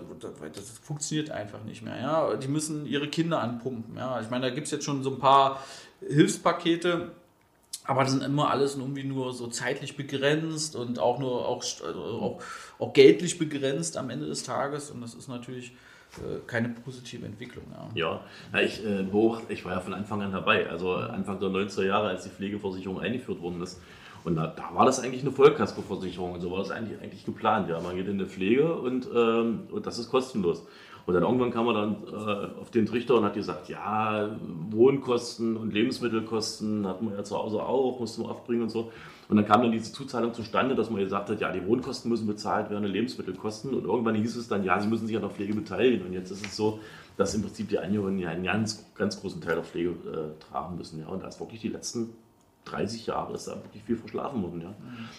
[0.53, 1.97] das, funktioniert einfach nicht mehr.
[1.99, 3.95] Ja, die müssen ihre Kinder anpumpen.
[3.95, 5.63] Ja, ich meine, da gibt es jetzt schon so ein paar
[6.05, 7.11] Hilfspakete,
[7.85, 11.99] aber das sind immer alles irgendwie nur so zeitlich begrenzt und auch nur auch, also
[12.03, 12.41] auch,
[12.79, 14.91] auch geldlich begrenzt am Ende des Tages.
[14.91, 15.71] Und das ist natürlich
[16.17, 17.63] äh, keine positive Entwicklung.
[17.95, 18.21] Ja.
[18.51, 19.05] Ja, ich, äh,
[19.47, 20.69] ich war ja von Anfang an dabei.
[20.69, 23.79] Also Anfang der 90er Jahre, als die Pflegeversicherung eingeführt worden ist.
[24.23, 27.69] Und da, da war das eigentlich eine Vollkaskoversicherung und so war das eigentlich, eigentlich geplant.
[27.69, 30.65] Ja, man geht in eine Pflege und, ähm, und das ist kostenlos.
[31.05, 34.29] Und dann irgendwann kam man dann äh, auf den Trichter und hat gesagt, ja,
[34.69, 38.91] Wohnkosten und Lebensmittelkosten hatten wir ja zu Hause auch, mussten wir aufbringen und so.
[39.27, 42.27] Und dann kam dann diese Zuzahlung zustande, dass man gesagt hat, ja, die Wohnkosten müssen
[42.27, 43.73] bezahlt werden, die Lebensmittelkosten.
[43.73, 46.05] Und irgendwann hieß es dann, ja, sie müssen sich an der Pflege beteiligen.
[46.05, 46.79] Und jetzt ist es so,
[47.17, 50.77] dass im Prinzip die Angehörigen ja einen ganz, ganz großen Teil der Pflege äh, tragen
[50.77, 50.99] müssen.
[50.99, 51.07] Ja.
[51.07, 52.11] Und da ist wirklich die letzten
[52.69, 54.61] 30 Jahre ist da wirklich viel verschlafen worden.
[54.61, 54.73] Ja.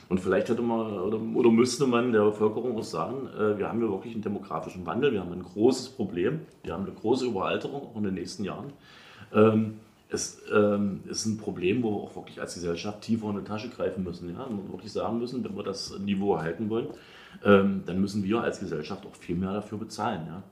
[0.08, 3.78] Und vielleicht hätte man oder, oder müsste man der Bevölkerung auch sagen, äh, wir haben
[3.78, 7.88] hier wirklich einen demografischen Wandel, wir haben ein großes Problem, wir haben eine große Überalterung
[7.88, 8.72] auch in den nächsten Jahren.
[9.32, 9.80] Ähm,
[10.12, 13.68] es ähm, ist ein Problem, wo wir auch wirklich als Gesellschaft tiefer in die Tasche
[13.68, 14.34] greifen müssen.
[14.34, 14.42] Ja?
[14.42, 16.88] Und wirklich sagen müssen, wenn wir das Niveau erhalten wollen,
[17.44, 20.22] ähm, dann müssen wir als Gesellschaft auch viel mehr dafür bezahlen.
[20.26, 20.42] Ja?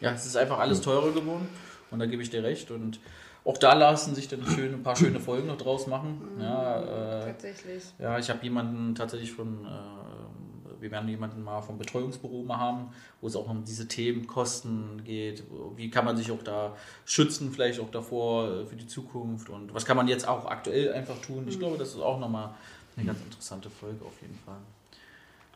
[0.00, 1.46] Ja, es ist einfach alles teurer geworden
[1.90, 2.70] und da gebe ich dir recht.
[2.70, 2.98] Und
[3.44, 6.20] auch da lassen sich dann schöne, ein paar schöne Folgen noch draus machen.
[6.38, 7.84] Ja, äh, Tatsächlich.
[7.98, 12.92] ja ich habe jemanden tatsächlich von, äh, wir werden jemanden mal vom Betreuungsbüro mal haben,
[13.20, 15.44] wo es auch um diese Themen Kosten geht.
[15.76, 19.72] Wie kann man sich auch da schützen, vielleicht auch davor äh, für die Zukunft und
[19.74, 21.46] was kann man jetzt auch aktuell einfach tun.
[21.48, 22.54] Ich glaube, das ist auch nochmal
[22.96, 24.58] eine ganz interessante Folge auf jeden Fall.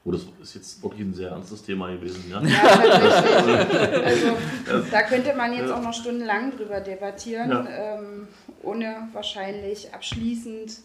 [0.07, 2.25] Oh, das ist jetzt wirklich ein sehr ernstes Thema gewesen.
[2.31, 2.43] Ja?
[2.43, 4.33] Ja, tatsächlich.
[4.67, 7.67] Also, da könnte man jetzt auch noch stundenlang drüber debattieren, Ja.
[7.97, 8.29] ähm,
[8.63, 10.79] ohne wahrscheinlich abschließend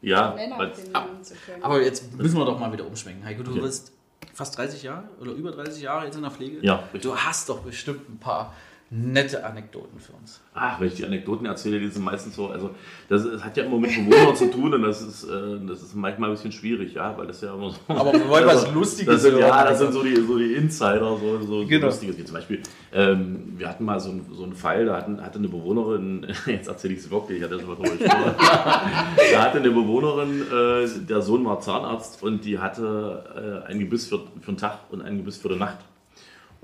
[0.00, 1.62] Ja, Nenner finden zu können.
[1.62, 3.24] Aber jetzt müssen wir doch mal wieder umschwenken.
[3.24, 3.62] Heiko, du Ja.
[3.62, 3.92] bist
[4.34, 6.58] fast 30 Jahre oder über 30 Jahre jetzt in der Pflege.
[6.64, 7.02] Ja, richtig.
[7.02, 8.54] Du hast doch bestimmt ein paar
[8.90, 10.40] nette Anekdoten für uns.
[10.54, 12.70] Ach, wenn ich die Anekdoten erzähle, die sind meistens so, also
[13.10, 15.94] das, das hat ja immer mit Bewohnern zu tun und das ist, äh, das ist
[15.94, 17.76] manchmal ein bisschen schwierig, ja, weil das ja immer so.
[17.88, 19.38] Aber wir wollen was Lustiges das sind.
[19.38, 21.80] Ja, das sind so die, so die Insider, so, so, Genau.
[21.82, 22.16] so Lustiges.
[22.18, 22.62] Wie zum Beispiel,
[22.92, 26.68] ähm, wir hatten mal so, einen- so einen Fall, da hatten, hatte eine Bewohnerin, jetzt
[26.68, 28.34] erzähle ich es wirklich, ich hatte das mal ruhig vor.
[28.38, 34.06] da hatte eine Bewohnerin, äh, der Sohn war Zahnarzt und die hatte äh, ein Gebiss
[34.08, 35.76] für, für den Tag und ein Gebiss für die Nacht.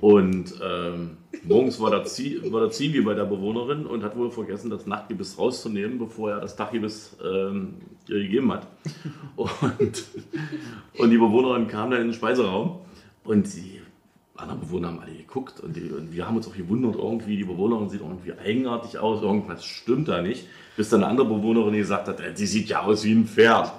[0.04, 4.30] Und ähm, morgens war der, Zie war der Zivi bei der Bewohnerin und hat wohl
[4.30, 7.76] vergessen, das Nachtgebiss rauszunehmen, bevor er das Taggebiss ähm,
[8.10, 8.66] ihr gegeben hat.
[9.34, 10.04] Und,
[10.98, 12.80] und die Bewohnerin kam dann in den Speiseraum
[13.24, 13.80] und die
[14.36, 17.44] anderen Bewohner haben alle geguckt und, die, und wir haben uns auch gewundert, irgendwie, die
[17.44, 20.48] Bewohnerin sieht irgendwie eigenartig aus, irgendwas stimmt da nicht.
[20.76, 23.70] Bis dann eine andere Bewohnerin gesagt hat, "Äh, sie sieht ja aus wie ein Pferd.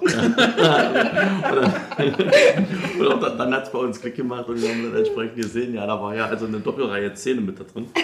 [2.98, 5.74] Und dann, dann hat es bei uns Klick gemacht und wir haben dann entsprechend gesehen,
[5.74, 7.86] ja, da war ja also eine Doppelreihe Zähne mit da drin.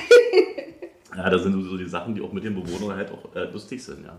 [1.15, 3.85] Ja, das sind so die Sachen, die auch mit den Bewohnern halt auch äh, lustig
[3.85, 4.17] sind, ja.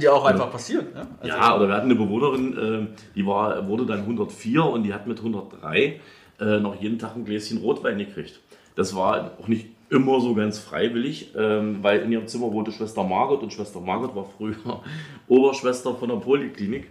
[0.00, 0.86] Die auch einfach passieren.
[0.94, 4.84] Ja, Also- Ja, oder wir hatten eine Bewohnerin, äh, die war, wurde dann 104 und
[4.84, 5.98] die hat mit 103
[6.40, 8.40] äh, noch jeden Tag ein Gläschen Rotwein gekriegt.
[8.76, 13.02] Das war auch nicht immer so ganz freiwillig, ähm, weil in ihrem Zimmer wohnte Schwester
[13.02, 14.54] Margot und Schwester Margot war früher
[15.28, 16.86] Oberschwester von der Poliklinik.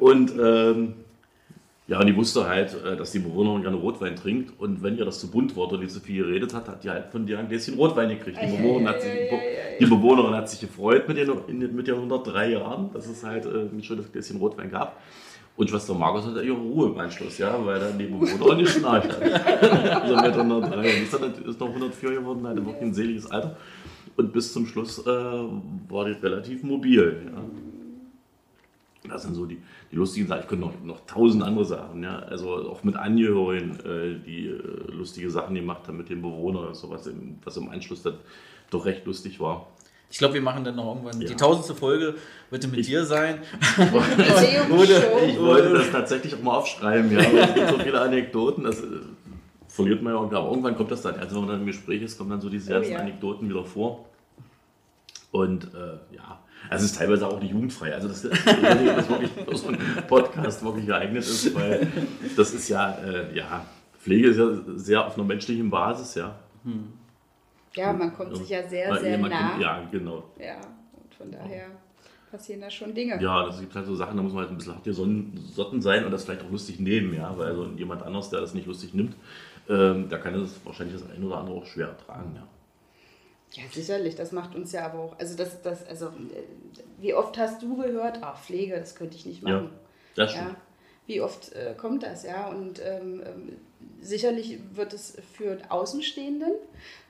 [0.00, 0.94] Und ähm,
[1.88, 4.58] ja, und die wusste halt, äh, dass die Bewohnerin gerne Rotwein trinkt.
[4.60, 6.90] Und wenn ihr das zu bunt wurde und die zu viel geredet hat, hat die
[6.90, 8.38] halt von dir ein Gläschen Rotwein gekriegt.
[8.42, 9.10] Die, Bewohnerin, hat sich,
[9.80, 13.68] die Bewohnerin hat sich gefreut mit in- mit den 103 Jahren, dass es halt äh,
[13.72, 15.00] ein schönes Gläschen Rotwein gab.
[15.56, 19.22] Und Schwester Margot hatte ihre Ruhe im Anschluss, ja, weil dann die Bewohnerin geschnarcht hat.
[20.02, 20.76] also mit 103.
[20.76, 23.56] Und die ist, dann, noch 104 geworden, hatte wirklich ein seliges Alter.
[24.16, 27.22] Und bis zum Schluss äh, war die relativ mobil.
[27.32, 27.42] Ja.
[29.08, 29.58] Das sind so die,
[29.90, 30.42] die lustigen Sachen.
[30.42, 32.18] Ich könnte noch, noch tausend andere Sachen, ja.
[32.18, 36.76] Also auch mit Angehörigen, äh, die äh, lustige Sachen gemacht haben mit den Bewohnern und
[36.76, 37.08] sowas,
[37.44, 38.14] was im Anschluss dann
[38.70, 39.68] doch recht lustig war.
[40.10, 41.28] Ich glaube, wir machen dann noch irgendwann Ja.
[41.28, 42.14] die tausendste Folge,
[42.50, 43.38] wird mit dir sein.
[44.68, 45.26] Museumsshow.
[45.26, 47.18] Ich wollte das tatsächlich auch mal aufschreiben, ja.
[47.20, 48.86] aber Es gibt so viele Anekdoten, das äh,
[49.68, 50.36] verliert man ja irgendwie.
[50.36, 52.48] Aber irgendwann kommt das dann, also wenn man dann im Gespräch ist, kommen dann so
[52.48, 52.98] diese Oh ganzen ja.
[52.98, 54.06] Anekdoten wieder vor.
[55.32, 56.38] Und äh, ja,
[56.70, 57.92] also es ist teilweise auch nicht jugendfrei.
[57.94, 59.78] Also das, ich das wirklich für so ein
[60.08, 61.86] Podcast wirklich geeignet ist, weil
[62.36, 63.66] das ist ja, äh, ja,
[64.00, 66.36] Pflege ist ja sehr auf einer menschlichen Basis, ja.
[67.76, 69.58] Ja, man kommt sich ja sehr, sehr nah.
[69.60, 70.24] Ja, genau.
[70.38, 70.56] Ja,
[70.92, 71.66] und von daher
[72.30, 73.20] passieren da schon Dinge.
[73.22, 76.04] Ja, das gibt halt so Sachen, da muss man halt ein bisschen hart gesotten sein
[76.04, 78.94] und das vielleicht auch lustig nehmen, ja, weil so jemand anders, der das nicht lustig
[78.94, 79.14] nimmt,
[79.68, 82.46] ähm, da kann das wahrscheinlich das eine oder andere auch schwer ertragen, ja.
[83.52, 85.18] Ja, sicherlich, das macht uns ja aber auch.
[85.18, 86.42] Also, das, das, also äh,
[86.98, 89.70] wie oft hast du gehört, ach, Pflege, das könnte ich nicht Ja, machen.
[90.14, 90.48] das stimmt.
[90.50, 90.56] Ja,
[91.06, 92.48] wie oft äh, kommt das, ja?
[92.48, 93.56] Und ähm, ähm,
[94.00, 96.52] sicherlich wird es für Außenstehenden,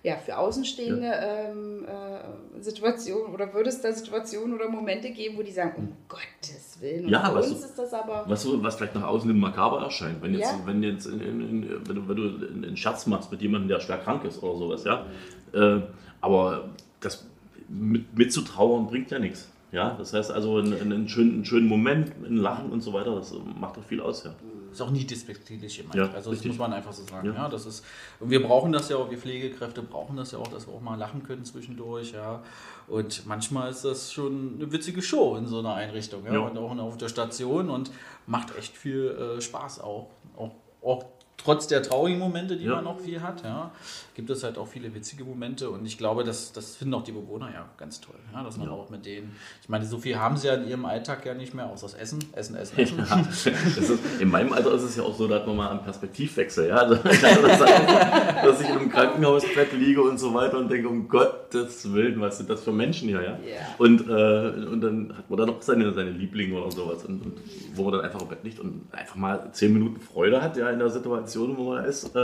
[0.03, 5.43] ja, für Außenstehende ähm, äh, Situationen oder würde es da Situationen oder Momente geben, wo
[5.43, 8.25] die sagen, um Gottes Willen, und Ja, was uns so- ist das aber.
[8.29, 10.61] Was, so, was vielleicht nach außen hin makaber erscheint, wenn, jetzt, Ja.
[10.64, 13.81] wenn, jetzt in, in, in, wenn, du, wenn du einen Scherz machst mit jemandem, der
[13.81, 15.07] schwer krank ist oder sowas, ja.
[15.53, 15.81] Äh,
[16.21, 17.27] aber das
[17.69, 19.49] mit, mitzutrauern bringt ja nichts.
[19.73, 23.14] Ja, das heißt also einen, einen, schönen, einen schönen Moment, ein Lachen und so weiter,
[23.17, 24.35] das macht doch viel aus, ja.
[24.77, 25.95] Ist auch nie despektierlich gemeint.
[25.95, 26.51] Ja, also das richtig.
[26.51, 27.29] muss man einfach so sagen.
[27.29, 27.33] Ja.
[27.33, 27.49] Ja.
[27.49, 27.83] das ist,
[28.20, 30.83] und wir brauchen das ja auch, wir Pflegekräfte brauchen das ja auch, dass wir auch
[30.83, 32.12] mal lachen können zwischendurch.
[32.12, 32.43] Ja.
[32.87, 36.27] Und manchmal ist das schon eine witzige Show in so einer Einrichtung.
[36.27, 36.35] Ja.
[36.35, 36.41] Ja.
[36.41, 37.91] Und auch auf der Station und
[38.27, 40.11] macht echt viel äh, Spaß auch.
[40.37, 40.53] auch.
[40.83, 41.05] Auch
[41.39, 42.76] trotz der traurigen Momente, die Ja.
[42.76, 43.70] man auch viel hat, ja,
[44.14, 45.68] gibt es halt auch viele witzige Momente.
[45.70, 48.14] Und ich glaube, das, das finden auch die Bewohner ja ganz toll.
[48.32, 48.72] Ja, dass man Ja.
[48.72, 51.53] auch mit denen, ich meine, so viel haben sie ja in ihrem Alltag ja nicht
[51.55, 52.99] mehr, außer das Essen, Essen, Essen, Essen.
[53.07, 55.82] Das ist, in meinem Alter ist es ja auch so, da hat man mal einen
[55.82, 56.68] Perspektivwechsel.
[56.68, 56.76] Ja?
[56.76, 61.93] Also, das einfach, dass ich einem Krankenhausbett liege und so weiter und denke, um Gottes
[61.93, 63.22] Willen, was sind das für Menschen hier?
[63.22, 63.30] Ja?
[63.32, 63.39] Ja.
[63.78, 67.34] Und, äh, und dann hat man dann auch seine, seine Lieblinge oder sowas, und, und
[67.74, 70.70] wo man dann einfach im Bett liegt und einfach mal zehn Minuten Freude hat ja,
[70.70, 71.26] in der Situation,
[71.57, 72.18] wo man ist, äh,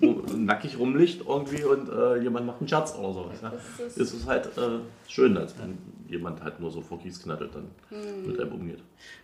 [0.00, 3.38] wo nackig rumliegt irgendwie und äh, jemand macht einen Scherz oder sowas.
[3.42, 3.52] Ja?
[3.78, 4.78] Das ist- Es ist halt äh,
[5.08, 5.78] schön, als wenn
[6.08, 8.26] jemand halt nur so vor Kies knattelt dann Hm.
[8.26, 8.78] mit einem umgeht.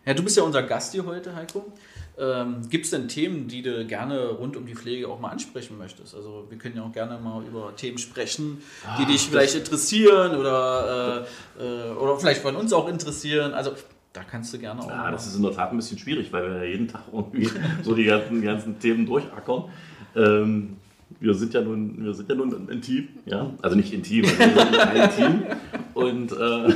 [0.04, 1.72] Ja, du bist ja unser Gast hier heute, Heiko.
[2.18, 5.76] Ähm, Gibt es denn Themen, die du gerne rund um die Pflege auch mal ansprechen
[5.78, 6.14] möchtest?
[6.14, 8.62] Also wir können ja auch gerne mal über Themen sprechen,
[8.98, 11.26] die Ah, dich vielleicht interessieren oder,
[11.58, 13.52] äh, äh, oder vielleicht von uns auch interessieren.
[13.52, 13.72] Also
[14.16, 16.32] da kannst du gerne auch Ja, mal- das ist in der Tat ein bisschen schwierig,
[16.32, 17.48] weil wir ja jeden Tag irgendwie
[17.82, 19.64] so die ganzen, ganzen Themen durchackern.
[20.16, 20.76] Ähm,
[21.20, 24.38] wir sind ja nun, wir sind ja nun ein Team, ja, also nicht intim, also
[24.38, 25.42] wir sind ein Team.
[25.94, 26.74] Und äh,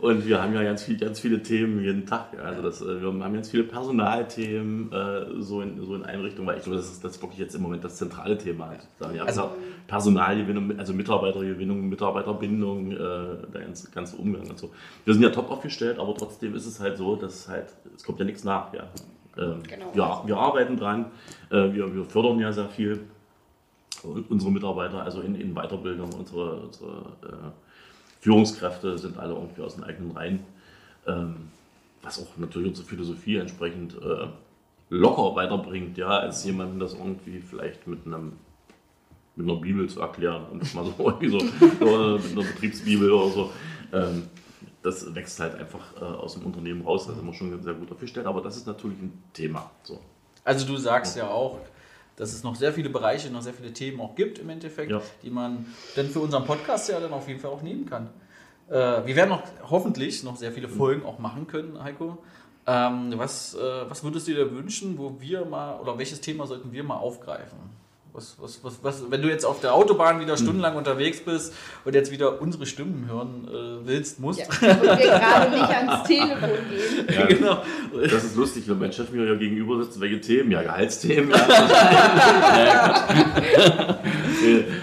[0.00, 2.38] und wir haben ja ganz, viel, ganz viele Themen jeden Tag.
[2.42, 6.58] Also das, äh, wir haben ganz viele Personalthemen äh, so, in, so in Einrichtungen, weil
[6.58, 8.68] ich glaube, das ist, das ist wirklich jetzt im Moment das zentrale Thema.
[8.68, 9.14] Halt.
[9.14, 9.50] Ja, also
[9.86, 14.70] Personalgewinnung, also Mitarbeitergewinnung, Mitarbeiterbindung, äh, der ganze, ganze Umgang und so.
[15.04, 18.18] Wir sind ja top aufgestellt, aber trotzdem ist es halt so, dass halt, es kommt
[18.18, 18.72] ja nichts nach.
[18.74, 18.84] Ja.
[19.38, 19.90] Ähm, genau.
[19.94, 21.06] wir, wir arbeiten dran,
[21.50, 23.00] äh, wir, wir fördern ja sehr viel
[24.28, 27.02] unsere Mitarbeiter, also in, in Weiterbildung, unsere, unsere
[28.26, 30.40] Führungskräfte sind alle irgendwie aus den eigenen Reihen.
[31.06, 31.36] Ähm,
[32.02, 34.26] was auch natürlich unsere Philosophie entsprechend äh,
[34.90, 38.32] locker weiterbringt, ja, als jemanden das irgendwie vielleicht mit einem
[39.36, 41.36] mit einer Bibel zu erklären und mal so irgendwie so
[41.84, 43.52] oder mit einer Betriebsbibel oder so.
[43.92, 44.24] Ähm,
[44.82, 47.06] das wächst halt einfach äh, aus dem Unternehmen raus.
[47.06, 49.70] Da sind wir schon sehr gut aufgestellt, aber das ist natürlich ein Thema.
[49.84, 50.00] So.
[50.42, 51.60] Also du sagst ja auch,
[52.16, 55.00] dass es noch sehr viele Bereiche, noch sehr viele Themen auch gibt im Endeffekt, ja.
[55.22, 58.08] die man dann für unseren Podcast ja dann auf jeden Fall auch nehmen kann.
[58.68, 62.18] Äh, wir werden noch hoffentlich noch sehr viele Folgen auch machen können, Heiko.
[62.66, 63.58] Ähm, was, äh,
[63.88, 67.58] was würdest du dir wünschen, wo wir mal, oder welches Thema sollten wir mal aufgreifen?
[68.16, 70.78] Was, was, was, was, wenn du jetzt auf der Autobahn wieder stundenlang hm.
[70.78, 71.52] unterwegs bist
[71.84, 74.40] und jetzt wieder unsere Stimmen hören äh, willst, musst.
[74.40, 77.14] Ja, und wir gerade nicht ans Telefon gehen.
[77.14, 77.62] Ja, genau.
[78.10, 80.50] Das ist lustig, wenn mein Chef mir ja gegenüber sitzt, welche Themen?
[80.50, 81.30] Ja, Gehaltsthemen.
[82.66, 83.06] Ja.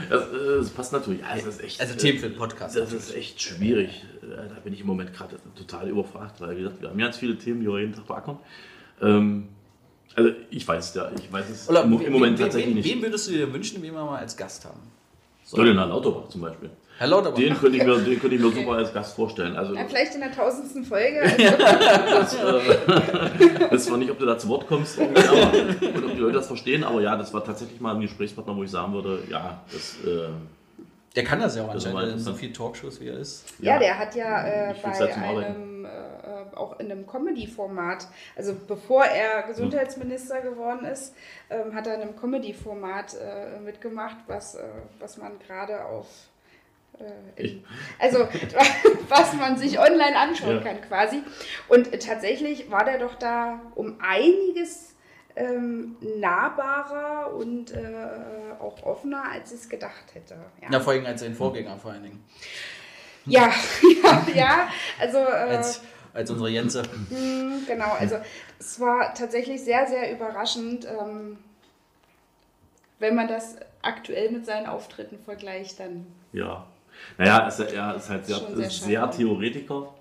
[0.09, 1.23] das, äh, das, passt natürlich.
[1.25, 2.75] Also, das ist echt, also Themen für den Podcast.
[2.75, 4.05] Das ist echt schwierig.
[4.21, 7.17] Äh, da bin ich im Moment gerade total überfragt, weil wie gesagt, wir haben ganz
[7.17, 8.37] viele Themen, die wir jeden Tag beackern.
[9.01, 9.47] Ähm,
[10.15, 12.95] also ich weiß ja, ich weiß es Oder im, im Moment tatsächlich wen, nicht.
[12.95, 14.79] Wen würdest du dir wünschen, wen wir mal als Gast haben?
[15.45, 15.63] So.
[15.63, 16.69] den Herrn Lauterbach zum Beispiel.
[16.97, 17.37] Herr Lauterbach.
[17.37, 19.55] Den könnte ich mir, den könnte ich mir super als Gast vorstellen.
[19.55, 21.21] Also, ja, vielleicht in der tausendsten Folge.
[22.13, 22.29] Also.
[22.29, 26.19] das, äh, weiß zwar nicht, ob du da zu Wort kommst aber, und ob die
[26.19, 29.23] Leute das verstehen, aber ja, das war tatsächlich mal ein Gesprächspartner, wo ich sagen würde,
[29.29, 29.97] ja, das...
[30.05, 30.29] Äh,
[31.15, 33.45] der kann das ja auch anscheinend, so viele Talkshows wie er ist.
[33.59, 39.05] Ja, ja der hat ja äh, bei einem, äh, auch in einem Comedy-Format, also bevor
[39.05, 41.15] er Gesundheitsminister geworden ist,
[41.49, 44.63] ähm, hat er in einem Comedy-Format äh, mitgemacht, was, äh,
[44.99, 46.07] was man gerade auf
[46.99, 47.57] äh,
[47.99, 48.27] also
[49.09, 50.61] was man sich online anschauen ja.
[50.63, 51.21] kann quasi.
[51.67, 54.92] Und tatsächlich war der doch da um einiges
[55.35, 57.95] ähm, nahbarer und äh,
[58.59, 60.35] auch offener, als ich es gedacht hätte.
[60.61, 60.71] Ja.
[60.71, 62.23] ja, vor allem als sein Vorgänger vor allen Dingen.
[63.25, 63.51] Ja,
[64.03, 64.67] ja, ja.
[64.99, 65.81] Also, äh, als,
[66.13, 66.83] als unsere Jense.
[67.09, 68.17] Hm, genau, also
[68.59, 71.37] es war tatsächlich sehr, sehr überraschend, ähm,
[72.99, 76.05] wenn man das aktuell mit seinen Auftritten vergleicht, dann.
[76.31, 76.67] Ja.
[77.17, 79.93] Naja, es, er ist halt sehr, sehr, sehr Theoretiker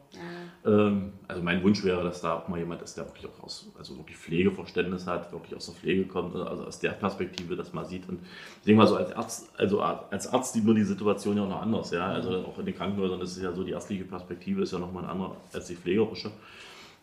[0.64, 3.96] also mein Wunsch wäre, dass da auch mal jemand ist, der wirklich auch aus, also
[3.96, 8.08] wirklich Pflegeverständnis hat, wirklich aus der Pflege kommt, also aus der Perspektive das mal sieht.
[8.08, 8.20] Und
[8.58, 11.48] ich denke mal so als Arzt, also als Arzt sieht man die Situation ja auch
[11.48, 12.06] noch anders, ja.
[12.06, 15.02] Also auch in den Krankenhäusern ist es ja so, die ärztliche Perspektive ist ja nochmal
[15.02, 16.30] eine andere als die pflegerische.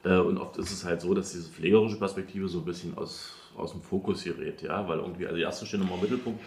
[0.05, 3.35] Äh, und oft ist es halt so, dass diese pflegerische Perspektive so ein bisschen aus,
[3.57, 6.39] aus dem Fokus gerät, ja, weil irgendwie, also die Ärzte stehen immer im Mittelpunkt.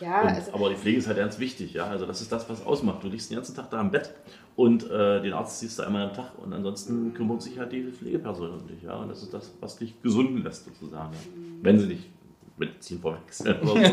[0.00, 1.86] Ja, und, also aber die Pflege ist halt ganz wichtig, ja.
[1.86, 3.02] Also das ist das, was ausmacht.
[3.02, 4.12] Du liegst den ganzen Tag da im Bett
[4.54, 7.82] und äh, den Arzt siehst du einmal am Tag und ansonsten kümmert sich halt die
[7.84, 8.82] Pflegeperson um dich.
[8.82, 8.96] Ja?
[8.96, 11.12] Und das ist das, was dich gesunden lässt, sozusagen.
[11.12, 11.18] Ja?
[11.62, 12.10] Wenn sie dich
[12.58, 13.58] Medizin verwechseln.
[13.62, 13.86] oh Gott.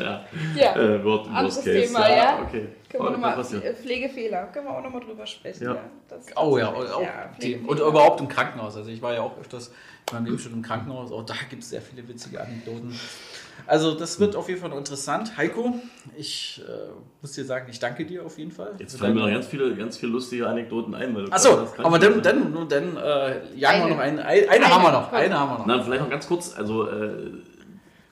[0.00, 0.24] ja.
[0.54, 0.76] ja.
[0.76, 1.86] Äh, Word, Anderes Case.
[1.86, 2.16] Thema, ja.
[2.16, 2.42] ja.
[2.42, 2.68] Okay.
[2.88, 5.64] Können wir nochmal, Pflegefehler, können wir auch nochmal drüber sprechen.
[5.64, 5.76] Ja.
[6.08, 7.30] Das, oh ja, auch, ja
[7.66, 8.76] und überhaupt im Krankenhaus.
[8.76, 9.72] Also ich war ja auch öfters
[10.08, 11.12] in meinem Leben schon im Krankenhaus.
[11.12, 12.94] Auch da gibt es sehr viele witzige Anekdoten.
[13.66, 15.36] Also das wird auf jeden Fall interessant.
[15.36, 15.74] Heiko,
[16.16, 16.72] ich äh,
[17.20, 18.74] muss dir sagen, ich danke dir auf jeden Fall.
[18.78, 21.32] Jetzt fallen mir noch ganz viele, ganz viele lustige Anekdoten ein.
[21.32, 24.24] Achso, aber dann, dann, dann äh, jagen wir noch eine.
[24.24, 25.12] Eine, eine, haben wir noch.
[25.12, 25.66] Eine haben wir noch.
[25.66, 26.54] Na, vielleicht noch ganz kurz.
[26.56, 27.30] Also äh,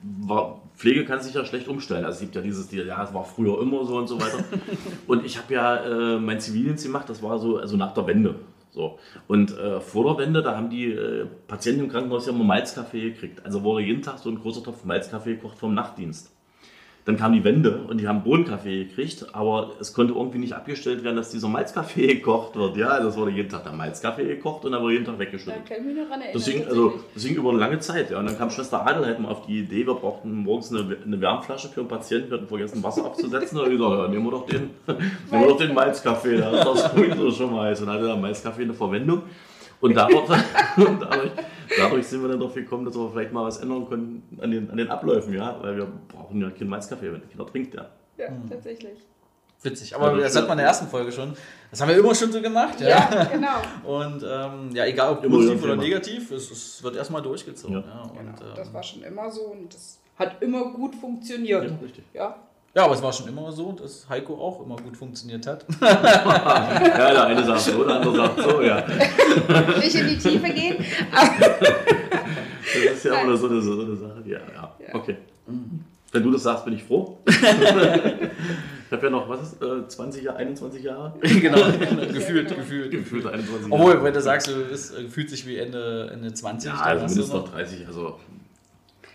[0.01, 2.05] war, Pflege kann sich ja schlecht umstellen.
[2.05, 4.43] Also es gibt ja dieses, ja, es war früher immer so und so weiter.
[5.07, 8.35] und ich habe ja äh, mein Zivildienst gemacht, das war so also nach der Wende.
[8.71, 8.99] So.
[9.27, 13.11] Und äh, vor der Wende, da haben die äh, Patienten im Krankenhaus ja immer Malzkaffee
[13.11, 13.45] gekriegt.
[13.45, 16.31] Also wurde jeden Tag so ein großer Topf Malzkaffee gekocht vom Nachtdienst.
[17.09, 21.03] Dann kam die Wende und die haben Bohnenkaffee gekriegt, aber es konnte irgendwie nicht abgestellt
[21.03, 22.77] werden, dass dieser Malzkaffee gekocht wird.
[22.77, 25.55] Ja, also es wurde jeden Tag der Malzkaffee gekocht und dann wurde jeden Tag weggeschüttet.
[25.63, 26.27] Da kann ich mich noch erinnern.
[26.35, 28.11] Deswegen, also, deswegen über eine lange Zeit.
[28.11, 28.19] Ja.
[28.19, 31.19] Und dann kam Schwester Adel halt mal auf die Idee, wir brauchten morgens eine, eine
[31.19, 33.57] Wärmflasche für einen Patienten, wir hatten vergessen, Wasser abzusetzen.
[33.57, 35.01] Und ich gesagt, ja, nehmen wir doch den, nehmen
[35.31, 37.79] wir doch den Malzkaffee, da ist das sowieso schon mal heiß.
[37.79, 39.23] Und dann hatte der Malzkaffee eine Verwendung.
[39.81, 40.27] Und dadurch,
[40.77, 41.31] dadurch,
[41.77, 44.69] dadurch, sind wir dann drauf gekommen, dass wir vielleicht mal was ändern können an den,
[44.69, 47.89] an den Abläufen, ja, weil wir brauchen ja keinen Malzkaffee, wenn der Kinder trinkt, ja.
[48.17, 48.49] Ja, mhm.
[48.49, 48.97] tatsächlich.
[49.61, 51.33] Witzig, aber ja, das hat man in der ersten Folge schon.
[51.69, 52.79] Das haben wir immer schon so gemacht.
[52.79, 53.59] Ja, ja genau.
[54.01, 57.75] Und ähm, ja, egal ob positiv oder negativ, es, es, wird erstmal durchgezogen.
[57.75, 57.81] Ja.
[57.81, 58.49] ja und, genau.
[58.49, 61.65] ähm, das war schon immer so und das hat immer gut funktioniert.
[61.65, 62.03] Ja, richtig.
[62.13, 62.35] Ja,
[62.79, 65.65] Ja, aber es war schon immer so, dass Heiko auch immer gut funktioniert hat.
[65.81, 68.85] Ja, der eine sagt so, der andere sagt so, ja.
[69.79, 70.77] Nicht in die Tiefe gehen.
[71.11, 74.23] Das ist ja immer so eine, so eine Sache.
[74.25, 75.17] Ja, ja, okay.
[76.11, 77.17] Wenn du das sagst, bin ich froh.
[77.25, 81.13] ich habe ja noch, was ist, äh, 20 Jahre, 21 Jahre?
[81.21, 81.57] genau,
[82.13, 82.91] gefühlt, gefühlt.
[82.91, 84.03] Gefühlt 21 Obwohl, Jahre.
[84.05, 87.27] wenn du sagst, du bist, äh, fühlt sich wie Ende, Ende 20, Ja, also mindestens
[87.33, 87.85] noch- noch 30.
[87.87, 88.17] Also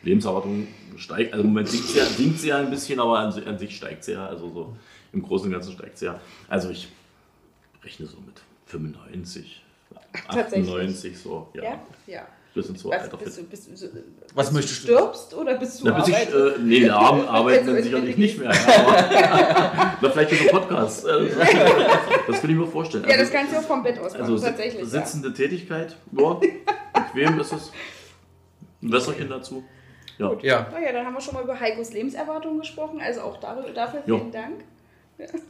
[0.05, 3.32] Lebenserwartung steigt, also im Moment sinkt sie, ja, sinkt sie ja ein bisschen, aber an,
[3.46, 4.26] an sich steigt sie ja.
[4.26, 4.76] Also so
[5.12, 6.20] im Großen und Ganzen steigt sie ja.
[6.48, 6.88] Also ich
[7.82, 9.62] rechne so mit 95,
[10.30, 10.68] Tatsächlich.
[10.70, 11.62] 98, so, ja.
[11.64, 12.26] ja, ja.
[12.55, 13.88] Bis ins so Was, Alter bist du, bist so-
[14.34, 14.98] Was möchtest du du?
[14.98, 16.57] stirbst oder bist du Na, bis ich, arbeitest?
[16.57, 18.50] äh, nee, den Abend arbeiten dann sicherlich nicht mehr.
[18.50, 21.05] Aber, oder vielleicht über Podcast.
[21.05, 21.30] äh,
[22.28, 23.02] Das kann ich mir vorstellen.
[23.05, 24.82] ja, das Also- kannst du auch vom Bett aus machen, Also tatsächlich.
[24.82, 24.86] ja.
[24.86, 26.40] sitzende Tätigkeit, ja,
[27.12, 27.72] bequem ist es.
[28.82, 29.64] Ein Wässerchen dazu.
[30.18, 30.32] Ja.
[30.42, 34.02] Ja, Oh ja, dann haben wir schon mal über Heikos Lebenserwartung gesprochen, also auch dafür
[34.06, 34.18] Jo.
[34.18, 34.64] vielen Dank.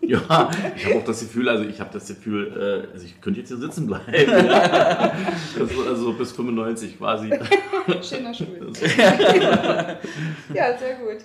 [0.03, 3.41] Ja, ich habe auch das Gefühl, also ich habe das Gefühl, äh, also ich könnte
[3.41, 4.05] jetzt hier sitzen bleiben.
[4.15, 5.13] Ja.
[5.89, 7.31] Also bis 95 quasi.
[8.03, 8.73] Schöner Stuhl.
[10.53, 11.25] ja, sehr gut.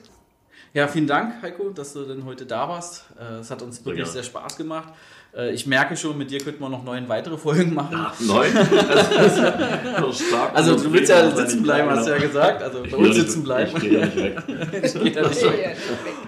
[0.73, 3.05] Ja, vielen Dank, Heiko, dass du denn heute da warst.
[3.19, 4.11] Äh, Es hat uns wirklich gerne.
[4.11, 4.93] sehr Spaß gemacht.
[5.35, 7.95] Äh, Ich merke schon, mit dir könnten wir noch neun weitere Folgen machen.
[7.97, 8.47] Ach, neun?
[10.31, 10.51] Ja.
[10.53, 12.61] Also du willst ja sitzen bleiben, hast du ja gesagt.
[12.61, 13.71] Also Ich bei uns ja sitzen bleiben.
[13.75, 14.37] Ich gehe ja nicht weg.
[15.03, 15.77] Geht ja nicht Ja, weg.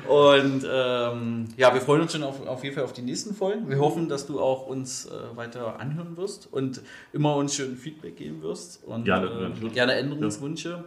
[0.07, 0.11] ja.
[0.11, 3.69] Und ähm, ja, wir freuen uns schon auf, auf jeden Fall auf die nächsten Folgen.
[3.69, 6.81] Wir hoffen, dass du auch uns äh, weiter anhören wirst und
[7.13, 10.83] immer uns schön Feedback geben wirst und Gerne, äh, gerne Änderungswünsche.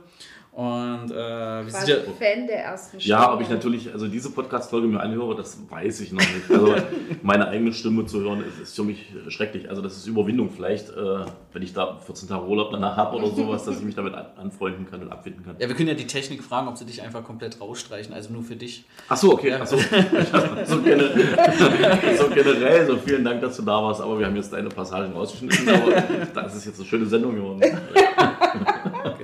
[0.54, 3.08] Und äh, wir War sind ja, Fan der ersten Stunde.
[3.08, 6.48] Ja, ob ich natürlich, also diese Podcast-Folge mir anhöre, das weiß ich noch nicht.
[6.48, 6.76] Also
[7.22, 9.68] meine eigene Stimme zu hören, ist, ist für mich schrecklich.
[9.68, 13.34] Also das ist Überwindung vielleicht, äh, wenn ich da 14 Tage Urlaub danach habe oder
[13.34, 15.56] sowas, dass ich mich damit an, anfreunden kann und abfinden kann.
[15.58, 18.44] ja, wir können ja die Technik fragen, ob sie dich einfach komplett rausstreichen, also nur
[18.44, 18.84] für dich.
[19.08, 19.56] Ach so, okay.
[19.60, 19.76] Ach so.
[20.66, 24.52] so, generell, so generell, so vielen Dank, dass du da warst, aber wir haben jetzt
[24.52, 26.00] deine Passagen rausgeschnitten, aber
[26.32, 27.60] das ist jetzt eine schöne Sendung geworden.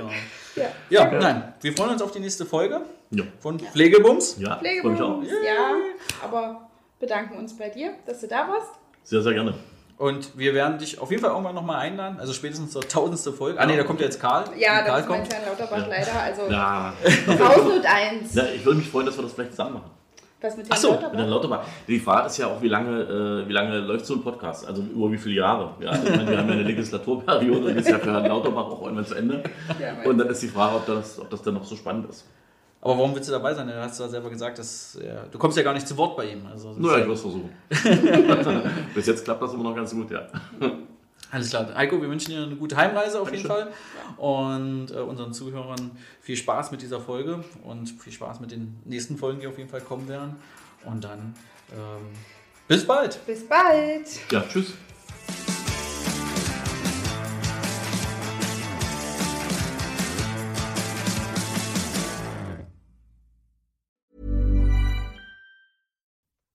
[0.08, 0.10] Genau.
[0.56, 0.64] Ja.
[0.88, 2.80] Ja, nein, wir freuen uns auf die nächste Folge
[3.10, 4.36] Ja, von Pflegebums.
[4.38, 5.18] ja freue mich auch.
[5.20, 5.74] Pflegebums, ja,
[6.22, 8.70] aber bedanken uns bei dir, dass du da warst.
[9.04, 9.54] Sehr, sehr gerne.
[9.96, 13.60] Und wir werden dich auf jeden Fall irgendwann nochmal einladen, also spätestens zur tausendste Folge.
[13.60, 14.44] Ah ne, da kommt ja jetzt Karl.
[14.58, 15.28] Ja, das ist mein kommt.
[15.30, 16.94] Klein Lauterbach leider, also Ja,
[17.38, 18.34] Hausnot 1.
[18.34, 19.90] ja ich würde mich freuen, dass wir das vielleicht zusammen machen.
[20.42, 21.10] Was mit Ach Jan so, Lauterbach?
[21.12, 21.64] Mit Herrn Lauterbach.
[21.86, 23.00] Die Frage ist ja auch, wie lange,
[23.44, 24.66] äh, wie lange läuft so ein Podcast?
[24.66, 25.74] Also über wie viele Jahre?
[25.80, 28.64] Ja, also ich meine, wir haben ja eine Legislaturperiode, die ist ja für Herrn Lauterbach
[28.66, 29.42] auch irgendwann zu Ende.
[29.78, 32.26] Ja, Und dann ist die Frage, ob das, ob das dann noch so spannend ist.
[32.82, 33.66] Aber warum willst du dabei sein?
[33.66, 36.24] Du hast ja selber gesagt, dass ja, du kommst ja gar nicht zu Wort bei
[36.30, 36.46] ihm.
[36.50, 38.70] Also, das Naja, ja- ich würde es versuchen.
[38.94, 40.22] Bis jetzt klappt das immer noch ganz gut, ja.
[41.30, 41.74] Alles klar.
[41.74, 43.72] Heiko, wir wünschen dir eine gute Heimreise auf jeden Dankeschön.
[44.16, 44.24] Fall.
[44.24, 49.16] Und äh, unseren Zuhörern viel Spaß mit dieser Folge und viel Spaß mit den nächsten
[49.16, 50.36] Folgen, die auf jeden Fall kommen werden.
[50.84, 51.34] Und dann
[51.72, 52.08] ähm,
[52.66, 53.24] bis bald.
[53.26, 54.08] Bis bald.
[54.30, 54.72] Ja, tschüss.